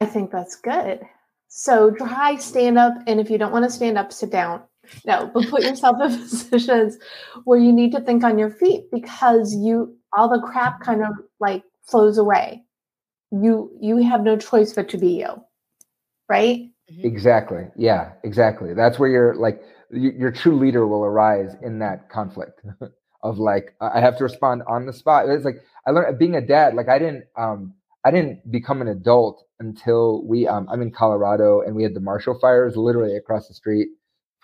[0.01, 1.01] I think that's good.
[1.49, 4.63] So try stand up, and if you don't want to stand up, sit down.
[5.05, 6.99] No, but put yourself in positions
[7.45, 11.11] where you need to think on your feet because you all the crap kind of
[11.41, 12.65] like flows away.
[13.31, 15.43] You you have no choice but to be you,
[16.29, 16.71] right?
[16.91, 17.07] Mm-hmm.
[17.07, 17.67] Exactly.
[17.77, 18.13] Yeah.
[18.25, 18.75] Exactly.
[18.75, 19.61] That's where your like
[19.91, 22.61] your true leader will arise in that conflict
[23.23, 25.29] of like I have to respond on the spot.
[25.29, 26.75] It's like I learned being a dad.
[26.75, 27.75] Like I didn't um
[28.05, 32.01] I didn't become an adult until we um, I'm in Colorado and we had the
[32.01, 33.89] Marshall fires literally across the street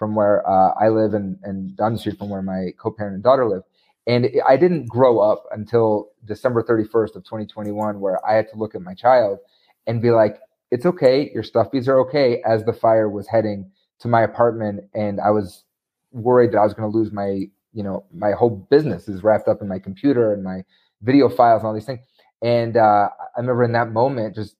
[0.02, 3.22] from where uh, I live and and down the street from where my co-parent and
[3.22, 3.62] daughter live.
[4.08, 8.74] And I didn't grow up until December 31st of 2021, where I had to look
[8.74, 9.38] at my child
[9.86, 10.40] and be like,
[10.72, 15.20] "It's okay, your stuffies are okay." As the fire was heading to my apartment, and
[15.20, 15.62] I was
[16.10, 19.46] worried that I was going to lose my, you know, my whole business is wrapped
[19.46, 20.64] up in my computer and my
[21.02, 22.00] video files and all these things.
[22.42, 24.56] And uh, I remember in that moment, just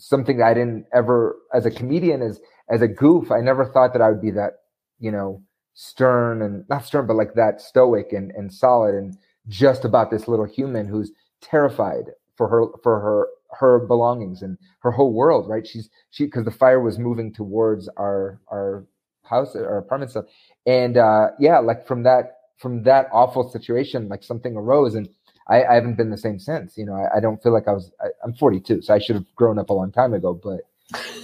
[0.00, 3.92] something that I didn't ever, as a comedian, as as a goof, I never thought
[3.92, 4.54] that I would be that,
[4.98, 5.42] you know,
[5.74, 9.16] stern and not stern, but like that stoic and and solid and
[9.48, 12.06] just about this little human who's terrified
[12.36, 15.48] for her for her her belongings and her whole world.
[15.48, 15.66] Right?
[15.66, 18.86] She's she because the fire was moving towards our our
[19.24, 20.26] house our apartment stuff,
[20.66, 25.08] and uh, yeah, like from that from that awful situation, like something arose and
[25.48, 26.76] I, I haven't been the same since.
[26.76, 27.92] You know, I, I don't feel like I was.
[28.00, 30.34] I, am 42, so I should have grown up a long time ago.
[30.34, 30.62] But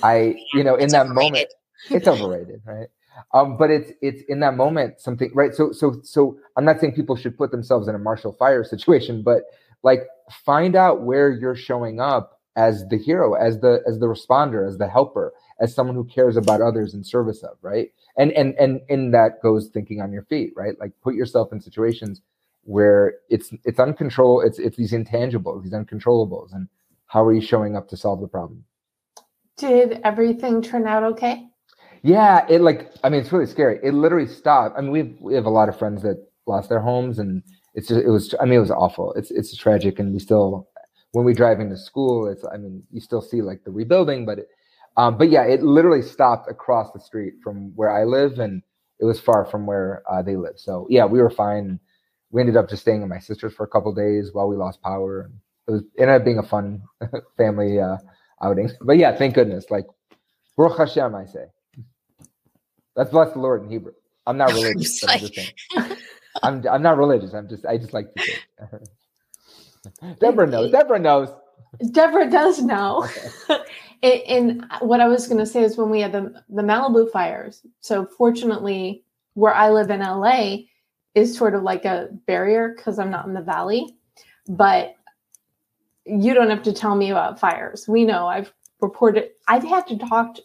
[0.02, 1.14] I, you know, in that overrated.
[1.14, 1.54] moment,
[1.92, 2.88] it's overrated, right?
[3.34, 5.54] Um, but it's it's in that moment something, right?
[5.54, 9.22] So so so I'm not saying people should put themselves in a Marshall Fire situation,
[9.22, 9.44] but
[9.82, 10.02] like
[10.44, 14.78] find out where you're showing up as the hero, as the as the responder, as
[14.78, 17.92] the helper, as someone who cares about others in service of, right?
[18.16, 20.78] And and and in that goes thinking on your feet, right?
[20.80, 22.22] Like put yourself in situations
[22.64, 26.68] where it's it's uncontrollable it's it's these intangibles these uncontrollables and
[27.06, 28.64] how are you showing up to solve the problem
[29.58, 31.48] did everything turn out okay?
[32.02, 33.78] Yeah it like i mean it's really scary.
[33.82, 34.76] It literally stopped.
[34.78, 37.42] I mean we have, we have a lot of friends that lost their homes and
[37.74, 39.12] it's just it was i mean it was awful.
[39.14, 40.68] It's it's tragic and we still
[41.12, 44.38] when we drive into school it's i mean you still see like the rebuilding but
[44.40, 44.48] it,
[44.96, 48.62] um, but yeah it literally stopped across the street from where i live and
[49.00, 50.54] it was far from where uh, they live.
[50.56, 51.80] So yeah we were fine.
[52.30, 54.80] We ended up just staying at my sister's for a couple days while we lost
[54.82, 55.30] power.
[55.68, 56.82] It was it ended up being a fun
[57.36, 57.98] family uh,
[58.42, 58.70] outing.
[58.80, 59.70] But yeah, thank goodness.
[59.70, 59.86] Like
[60.56, 61.46] Baruch Hashem, I say.
[62.96, 63.92] That's bless the Lord in Hebrew.
[64.26, 65.02] I'm not religious.
[65.06, 65.38] I'm, just
[66.42, 67.34] I'm I'm not religious.
[67.34, 68.38] I'm just I just like to say.
[70.20, 70.70] Deborah knows.
[70.70, 71.28] Deborah knows.
[71.90, 73.08] Deborah does know.
[74.02, 77.62] and what I was going to say is when we had the the Malibu fires.
[77.80, 80.58] So fortunately, where I live in LA,
[81.14, 83.96] is sort of like a barrier because I'm not in the valley.
[84.48, 84.94] But
[86.04, 87.86] you don't have to tell me about fires.
[87.88, 90.42] We know I've reported, I've had to talk to,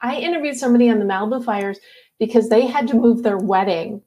[0.00, 1.78] I interviewed somebody on the Malibu fires
[2.18, 4.02] because they had to move their wedding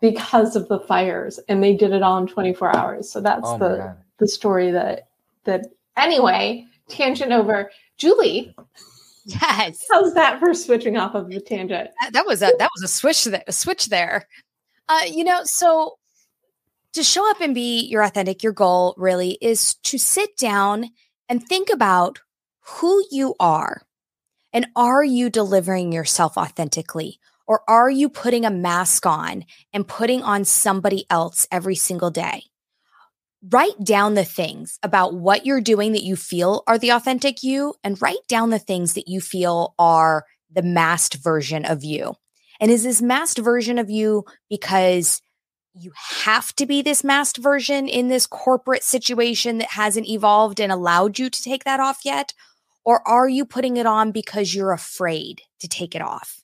[0.00, 3.10] because of the fires and they did it all in 24 hours.
[3.10, 5.08] So that's oh the the story that
[5.44, 5.66] that
[5.96, 7.70] anyway, tangent over.
[7.96, 8.54] Julie.
[9.24, 9.84] Yes.
[9.90, 11.90] How's that for switching off of the tangent?
[12.00, 14.28] That, that was a that was a switch there, a switch there.
[14.88, 15.98] Uh, you know, so
[16.96, 20.90] to show up and be your authentic, your goal really is to sit down
[21.28, 22.20] and think about
[22.60, 23.82] who you are.
[24.52, 27.20] And are you delivering yourself authentically?
[27.46, 32.42] Or are you putting a mask on and putting on somebody else every single day?
[33.48, 37.74] Write down the things about what you're doing that you feel are the authentic you,
[37.84, 42.14] and write down the things that you feel are the masked version of you.
[42.58, 45.20] And is this masked version of you because
[45.78, 45.92] you
[46.24, 51.18] have to be this masked version in this corporate situation that hasn't evolved and allowed
[51.18, 52.32] you to take that off yet?
[52.84, 56.40] Or are you putting it on because you're afraid to take it off?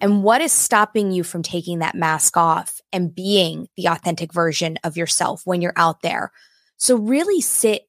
[0.00, 4.78] And what is stopping you from taking that mask off and being the authentic version
[4.84, 6.32] of yourself when you're out there?
[6.76, 7.88] So, really sit,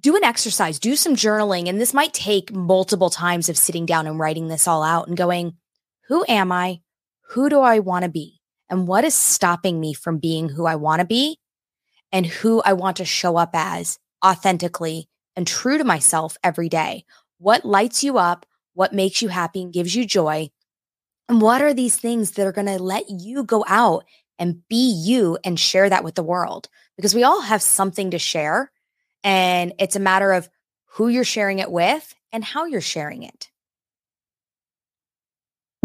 [0.00, 1.68] do an exercise, do some journaling.
[1.68, 5.16] And this might take multiple times of sitting down and writing this all out and
[5.16, 5.54] going,
[6.08, 6.80] who am I?
[7.30, 8.35] Who do I want to be?
[8.68, 11.38] And what is stopping me from being who I want to be
[12.12, 17.04] and who I want to show up as authentically and true to myself every day?
[17.38, 18.46] What lights you up?
[18.74, 20.50] What makes you happy and gives you joy?
[21.28, 24.04] And what are these things that are going to let you go out
[24.38, 26.68] and be you and share that with the world?
[26.96, 28.70] Because we all have something to share.
[29.24, 30.48] And it's a matter of
[30.84, 33.50] who you're sharing it with and how you're sharing it.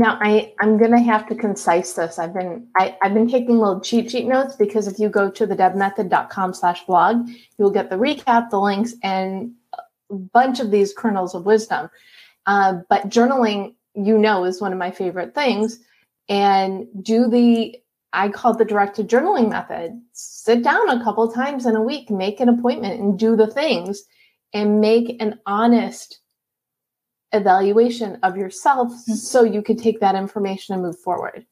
[0.01, 2.17] Now I I'm gonna have to concise this.
[2.17, 5.45] I've been I, I've been taking little cheat sheet notes because if you go to
[5.45, 7.29] the debmethod.com slash blog,
[7.59, 9.53] you'll get the recap, the links, and
[10.09, 11.87] a bunch of these kernels of wisdom.
[12.47, 15.77] Uh, but journaling, you know, is one of my favorite things.
[16.27, 17.79] And do the
[18.11, 20.01] I call the directed journaling method.
[20.13, 24.01] Sit down a couple times in a week, make an appointment, and do the things,
[24.51, 26.20] and make an honest
[27.33, 29.13] evaluation of yourself mm-hmm.
[29.13, 31.45] so you can take that information and move forward.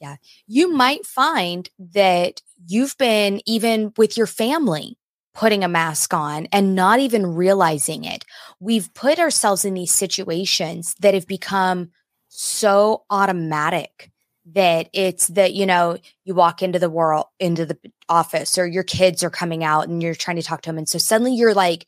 [0.00, 0.16] Yeah.
[0.46, 4.98] You might find that you've been even with your family
[5.34, 8.24] putting a mask on and not even realizing it.
[8.60, 11.90] We've put ourselves in these situations that have become
[12.28, 14.10] so automatic
[14.44, 18.82] that it's that you know you walk into the world into the office or your
[18.82, 21.54] kids are coming out and you're trying to talk to them and so suddenly you're
[21.54, 21.86] like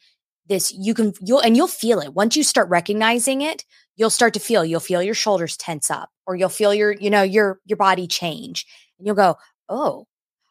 [0.49, 2.15] this you can you'll and you'll feel it.
[2.15, 3.65] Once you start recognizing it
[3.97, 7.11] you'll start to feel you'll feel your shoulders tense up or you'll feel your you
[7.11, 8.67] know your your body change.
[8.99, 9.37] And you'll go
[9.69, 10.07] oh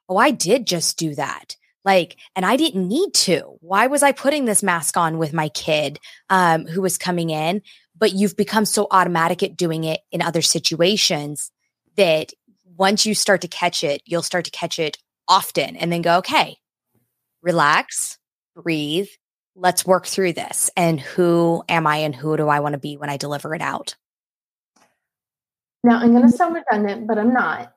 [0.09, 1.55] oh i did just do that.
[1.85, 3.57] Like and i didn't need to.
[3.61, 7.61] Why was i putting this mask on with my kid um, who was coming in?
[7.95, 11.51] But you've become so automatic at doing it in other situations
[11.95, 12.33] that
[12.75, 16.17] once you start to catch it you'll start to catch it often and then go
[16.17, 16.57] okay
[17.41, 18.17] relax
[18.55, 19.07] breathe
[19.55, 22.97] let's work through this and who am i and who do i want to be
[22.97, 23.95] when i deliver it out
[25.83, 27.73] now i'm going to sound redundant but i'm not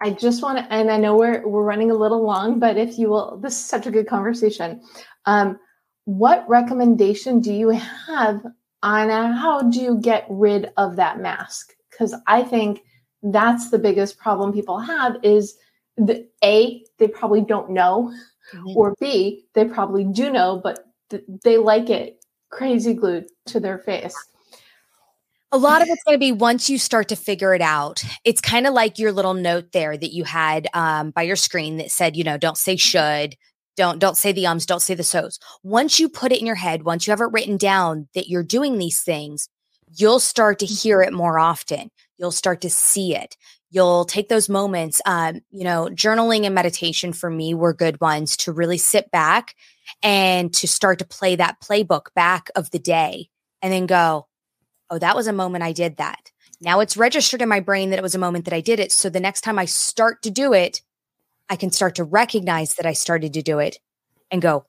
[0.00, 2.98] I just want to, and I know we're we're running a little long, but if
[2.98, 4.82] you will, this is such a good conversation.
[5.24, 5.58] Um,
[6.04, 8.42] what recommendation do you have
[8.82, 11.72] on how do you get rid of that mask?
[11.90, 12.82] Because I think
[13.22, 15.56] that's the biggest problem people have is
[15.96, 18.12] the a they probably don't know,
[18.54, 18.76] mm-hmm.
[18.76, 20.85] or b they probably do know, but th-
[21.44, 24.14] they like it crazy glued to their face.
[25.52, 28.02] A lot of it's going to be once you start to figure it out.
[28.24, 31.76] It's kind of like your little note there that you had um, by your screen
[31.76, 33.36] that said, you know, don't say should,
[33.76, 35.38] don't don't say the ums, don't say the so's.
[35.62, 38.42] Once you put it in your head, once you have it written down that you're
[38.42, 39.48] doing these things,
[39.96, 41.90] you'll start to hear it more often.
[42.18, 43.36] You'll start to see it.
[43.70, 45.00] You'll take those moments.
[45.06, 49.54] Um, you know, journaling and meditation for me were good ones to really sit back
[50.02, 53.28] and to start to play that playbook back of the day
[53.62, 54.26] and then go,
[54.90, 56.30] oh, that was a moment I did that.
[56.60, 58.92] Now it's registered in my brain that it was a moment that I did it.
[58.92, 60.80] So the next time I start to do it,
[61.48, 63.78] I can start to recognize that I started to do it
[64.30, 64.64] and go,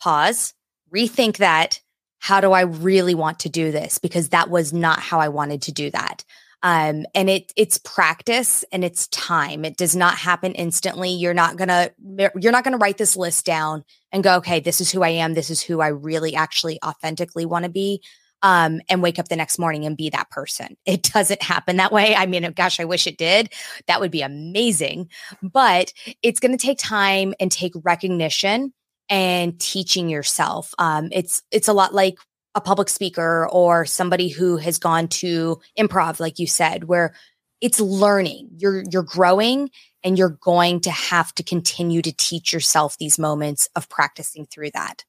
[0.00, 0.54] pause,
[0.94, 1.80] rethink that.
[2.18, 3.98] How do I really want to do this?
[3.98, 6.24] Because that was not how I wanted to do that.
[6.62, 9.64] Um, and it it's practice and it's time.
[9.64, 11.10] It does not happen instantly.
[11.10, 11.90] You're not gonna
[12.36, 15.34] you're not gonna write this list down and go, okay, this is who I am.
[15.34, 18.02] This is who I really actually authentically want to be
[18.42, 20.76] um, and wake up the next morning and be that person.
[20.84, 22.14] It doesn't happen that way.
[22.14, 23.52] I mean, gosh, I wish it did.
[23.86, 25.10] That would be amazing.
[25.42, 25.92] But
[26.22, 28.72] it's going to take time and take recognition
[29.08, 30.74] and teaching yourself.
[30.78, 32.16] Um, it's it's a lot like
[32.54, 37.14] a public speaker or somebody who has gone to improv, like you said, where
[37.60, 38.50] it's learning.
[38.56, 39.70] You're you're growing
[40.04, 44.72] and you're going to have to continue to teach yourself these moments of practicing through
[44.72, 45.04] that.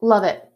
[0.00, 0.48] Love it.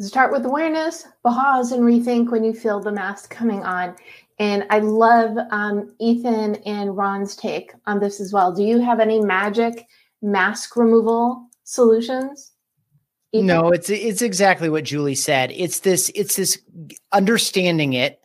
[0.00, 3.94] Start with awareness, pause and rethink when you feel the mask coming on.
[4.38, 8.52] And I love um, Ethan and Ron's take on this as well.
[8.52, 9.86] Do you have any magic
[10.22, 12.51] mask removal solutions?
[13.34, 15.52] No, it's it's exactly what Julie said.
[15.52, 16.58] It's this it's this
[17.12, 18.20] understanding it,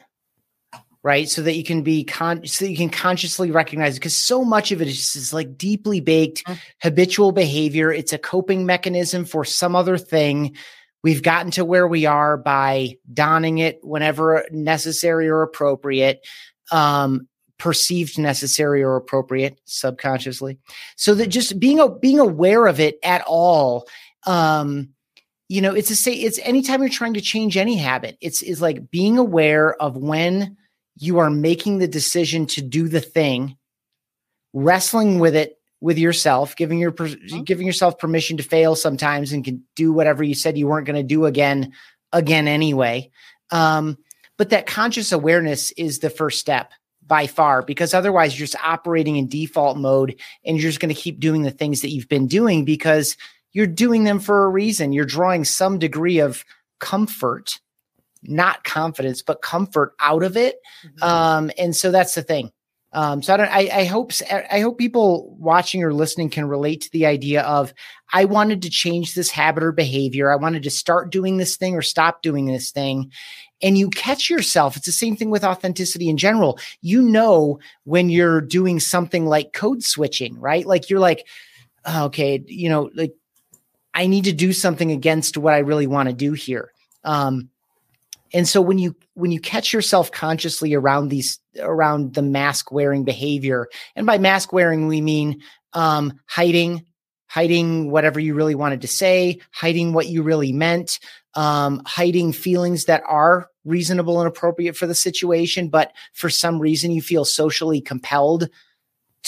[1.02, 1.30] right?
[1.30, 4.44] So that you can be con so that you can consciously recognize it because so
[4.44, 6.60] much of it is just like deeply baked mm-hmm.
[6.82, 7.92] habitual behavior.
[7.92, 10.56] It's a coping mechanism for some other thing
[11.04, 16.26] We've gotten to where we are by donning it whenever necessary or appropriate,
[16.72, 17.28] um,
[17.58, 20.58] perceived necessary or appropriate subconsciously.
[20.96, 23.88] So that just being a, being aware of it at all,
[24.26, 24.90] um,
[25.50, 28.62] you know, it's a say it's anytime you're trying to change any habit, it's is
[28.62, 30.58] like being aware of when
[30.98, 33.58] you are making the decision to do the thing,
[34.54, 37.44] wrestling with it with yourself, giving your mm-hmm.
[37.44, 40.96] giving yourself permission to fail sometimes and can do whatever you said you weren't going
[40.96, 41.72] to do again
[42.12, 43.10] again anyway.
[43.52, 43.98] Um,
[44.38, 46.72] but that conscious awareness is the first step
[47.06, 51.02] by far because otherwise you're just operating in default mode and you're just going to
[51.02, 53.16] keep doing the things that you've been doing because
[53.54, 54.94] you're doing them for a reason.
[54.94, 56.44] You're drawing some degree of
[56.80, 57.60] comfort,
[58.24, 60.58] not confidence, but comfort out of it.
[60.86, 61.04] Mm-hmm.
[61.04, 62.52] Um, and so that's the thing.
[62.94, 63.52] Um, so I don't.
[63.52, 64.12] I, I, hope.
[64.32, 67.74] I hope people watching or listening can relate to the idea of
[68.14, 70.32] I wanted to change this habit or behavior.
[70.32, 73.12] I wanted to start doing this thing or stop doing this thing,
[73.62, 74.78] and you catch yourself.
[74.78, 76.60] It's the same thing with authenticity in general.
[76.82, 80.66] You know when you're doing something like code switching, right?
[80.66, 81.28] Like you're like,
[81.86, 83.14] oh, okay, you know, like
[83.98, 86.72] I need to do something against what I really want to do here.
[87.04, 87.50] Um,
[88.32, 93.04] and so when you when you catch yourself consciously around these around the mask wearing
[93.04, 95.42] behavior and by mask wearing we mean
[95.74, 96.86] um, hiding
[97.26, 101.00] hiding whatever you really wanted to say hiding what you really meant
[101.34, 106.92] um, hiding feelings that are reasonable and appropriate for the situation but for some reason
[106.92, 108.50] you feel socially compelled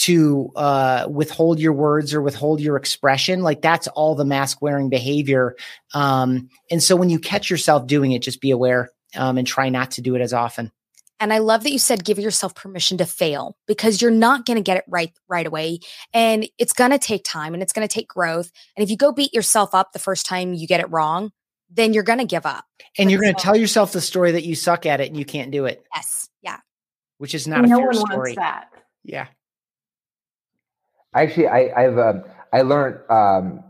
[0.00, 3.42] to uh, withhold your words or withhold your expression.
[3.42, 5.56] Like that's all the mask wearing behavior.
[5.92, 9.68] Um, and so when you catch yourself doing it, just be aware um, and try
[9.68, 10.72] not to do it as often.
[11.20, 14.56] And I love that you said give yourself permission to fail because you're not going
[14.56, 15.80] to get it right right away
[16.14, 18.50] and it's going to take time and it's going to take growth.
[18.74, 21.30] And if you go beat yourself up the first time you get it wrong,
[21.68, 22.64] then you're going to give up.
[22.96, 25.26] And you're going to tell yourself the story that you suck at it and you
[25.26, 25.84] can't do it.
[25.94, 26.30] Yes.
[26.40, 26.56] Yeah.
[27.18, 28.16] Which is not no a fair one story.
[28.16, 28.68] wants that.
[29.04, 29.26] Yeah.
[31.14, 33.64] Actually, I, I've um, I learned um,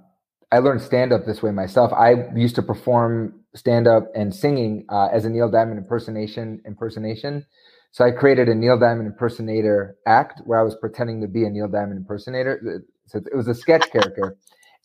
[0.53, 1.93] I learned stand up this way myself.
[1.93, 7.47] I used to perform stand up and singing uh, as a Neil Diamond impersonation impersonation.
[7.93, 11.51] So I created a Neil Diamond impersonator act where I was pretending to be a
[11.51, 12.85] Neil Diamond impersonator.
[13.07, 14.37] So it was a sketch character,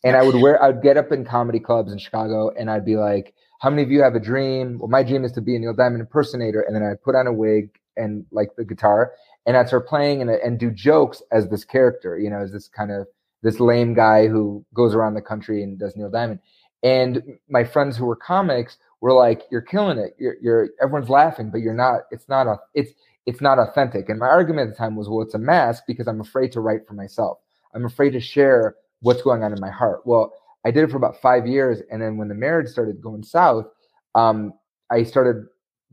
[0.02, 2.96] and I would wear I'd get up in comedy clubs in Chicago and I'd be
[2.96, 4.78] like, "How many of you have a dream?
[4.78, 7.26] Well, my dream is to be a Neil Diamond impersonator." And then I'd put on
[7.26, 7.68] a wig
[7.98, 9.12] and like the guitar,
[9.46, 12.68] and I'd start playing and and do jokes as this character, you know, as this
[12.68, 13.06] kind of
[13.42, 16.40] this lame guy who goes around the country and does Neil Diamond.
[16.82, 20.14] And my friends who were comics were like, "You're killing it.
[20.18, 22.02] You're, you're everyone's laughing, but you're not.
[22.10, 22.58] It's not a.
[22.74, 22.92] It's
[23.24, 26.08] it's not authentic." And my argument at the time was, "Well, it's a mask because
[26.08, 27.38] I'm afraid to write for myself.
[27.74, 30.32] I'm afraid to share what's going on in my heart." Well,
[30.64, 33.66] I did it for about five years, and then when the marriage started going south,
[34.14, 34.52] um,
[34.90, 35.46] I started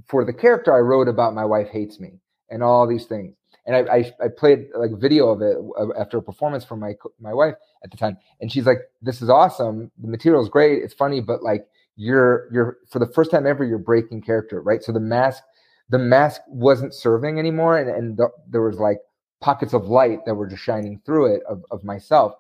[0.08, 2.20] for the character I wrote about my wife hates me
[2.50, 6.18] and all these things and I, I, I played like video of it uh, after
[6.18, 9.92] a performance from my my wife at the time, and she's like, "This is awesome.
[10.02, 10.84] The material is great.
[10.84, 11.66] It's funny, but like
[11.96, 14.84] you're you're for the first time ever, you're breaking character, right?
[14.84, 15.44] So the mask
[15.90, 18.98] the mask wasn't serving anymore, and and the, there was like
[19.42, 22.34] pockets of light that were just shining through it of of myself.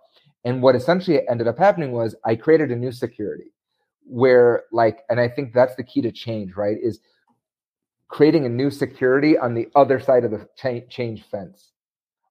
[0.45, 3.53] And what essentially ended up happening was I created a new security
[4.05, 6.77] where like, and I think that's the key to change, right?
[6.81, 6.99] Is
[8.13, 11.71] creating a new security on the other side of the cha- change fence,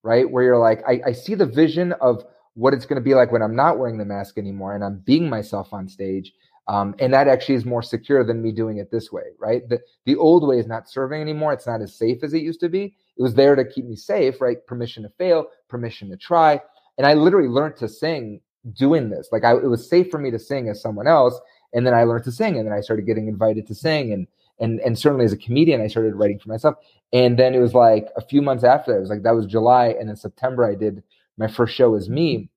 [0.05, 0.31] right?
[0.31, 3.33] Where you're like, I, I see the vision of what it's going to be like
[3.33, 6.33] when I'm not wearing the mask anymore and I'm being myself on stage.
[6.69, 9.69] Um, and that actually is more secure than me doing it this way, right?
[9.69, 11.53] The, the old way is not serving anymore.
[11.53, 12.95] It's not as safe as it used to be.
[13.17, 14.65] It was there to keep me safe, right?
[14.69, 16.61] Permission to fail, permission to try.
[16.97, 18.41] And I literally learned to sing
[18.75, 19.31] doing this.
[19.33, 21.41] Like I, it was safe for me to sing as someone else.
[21.73, 24.29] And then I learned to sing and then I started getting invited to sing and
[24.63, 26.77] and and certainly as a comedian i started writing for myself.
[27.15, 29.47] And then it was like a few months after that it was like that was
[29.47, 31.03] july and in september i did
[31.37, 32.49] my first show as me.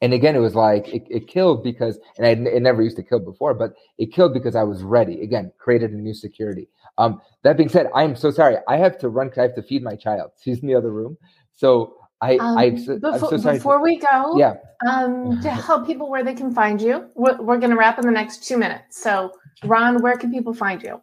[0.00, 3.02] And again it was like it, it killed because and I, it never used to
[3.02, 5.22] kill before but it killed because i was ready.
[5.22, 6.68] Again created a new security.
[6.96, 8.56] Um that being said i'm so sorry.
[8.66, 10.32] I have to run because i have to feed my child.
[10.42, 11.16] She's in the other room.
[11.54, 14.54] So I, um, I, before, I'm so before we go, yeah,
[14.88, 18.06] um, to help people where they can find you, we're, we're going to wrap in
[18.06, 19.00] the next two minutes.
[19.00, 19.32] So,
[19.64, 21.00] Ron, where can people find you?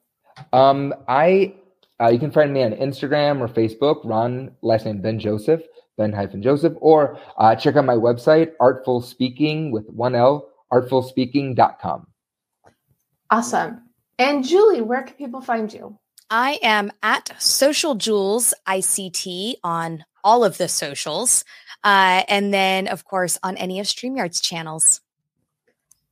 [0.53, 1.56] Um, I
[2.02, 4.02] uh, you can find me on Instagram or Facebook.
[4.03, 5.62] Ron last name Ben Joseph,
[5.98, 12.07] Ben hyphen Joseph, or uh, check out my website, Artful Speaking with one L, artfulspeaking.com.
[13.30, 13.82] Awesome.
[14.20, 15.98] And Julie, where can people find you?
[16.30, 21.45] I am at Social Jules ICT on all of the socials.
[21.84, 25.02] Uh, and then, of course, on any of StreamYard's channels.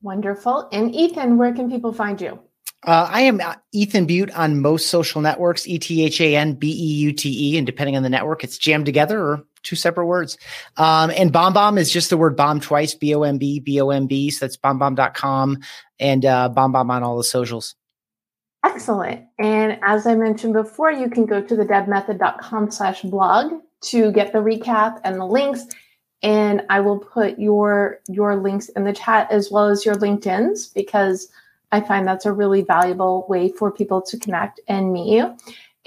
[0.02, 0.70] Wonderful.
[0.72, 2.40] And Ethan, where can people find you?
[2.86, 6.54] Uh, I am uh, Ethan Beute on most social networks, E T H A N
[6.54, 7.58] B E U T E.
[7.58, 10.38] And depending on the network, it's jammed together or two separate words.
[10.76, 13.80] Um, and Bomb Bomb is just the word bomb twice, B O M B, B
[13.80, 14.30] O M B.
[14.30, 15.60] So that's bombbomb.com
[16.00, 17.76] and uh, Bomb Bomb on all the socials.
[18.66, 19.26] Excellent.
[19.40, 23.54] And as I mentioned before, you can go to the debmethod.com slash blog
[23.86, 25.66] to get the recap and the links.
[26.22, 30.68] And I will put your your links in the chat as well as your LinkedIn's
[30.68, 31.30] because–
[31.74, 35.36] I find that's a really valuable way for people to connect and meet you.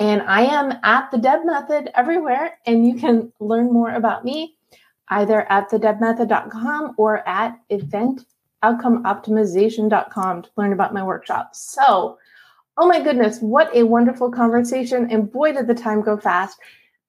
[0.01, 4.57] And I am at the Deb Method everywhere, and you can learn more about me
[5.09, 11.61] either at thedebmethod.com or at eventoutcomeoptimization.com to learn about my workshops.
[11.61, 12.19] So,
[12.77, 15.09] oh my goodness, what a wonderful conversation.
[15.13, 16.59] And boy, did the time go fast.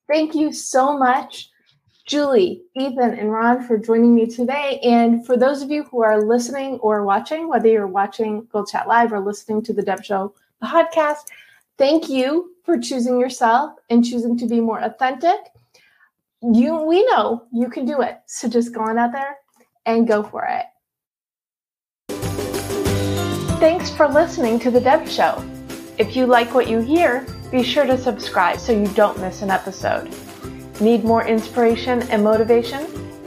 [0.08, 1.50] Thank you so much
[2.08, 4.80] Julie, Ethan, and Ron for joining me today.
[4.82, 8.88] And for those of you who are listening or watching, whether you're watching Goal Chat
[8.88, 11.26] Live or listening to the Deb Show podcast,
[11.78, 15.36] thank you for choosing yourself and choosing to be more authentic.
[16.42, 18.20] You, we know you can do it.
[18.26, 19.36] So just go on out there
[19.86, 20.66] and go for it.
[23.60, 25.44] Thanks for listening to the Deb Show.
[25.98, 29.50] If you like what you hear, be sure to subscribe so you don't miss an
[29.50, 30.10] episode.
[30.80, 32.86] Need more inspiration and motivation?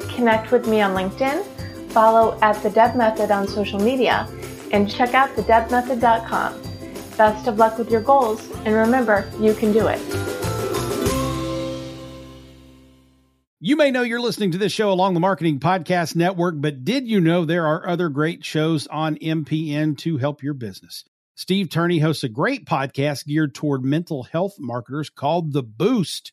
[0.09, 1.45] Connect with me on LinkedIn,
[1.91, 4.29] follow at The Deb Method on social media,
[4.71, 6.63] and check out thedebmethod.com.
[7.17, 10.01] Best of luck with your goals, and remember, you can do it.
[13.63, 17.07] You may know you're listening to this show along the Marketing Podcast Network, but did
[17.09, 21.05] you know there are other great shows on MPN to help your business?
[21.35, 26.33] Steve Turney hosts a great podcast geared toward mental health marketers called The Boost.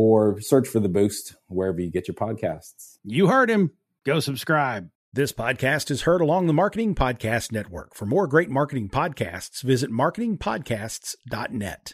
[0.00, 2.96] or search for The Boost wherever you get your podcasts.
[3.04, 3.72] You heard him.
[4.06, 4.88] Go subscribe.
[5.12, 7.94] This podcast is heard along the Marketing Podcast Network.
[7.94, 11.88] For more great marketing podcasts, visit marketingpodcasts.net.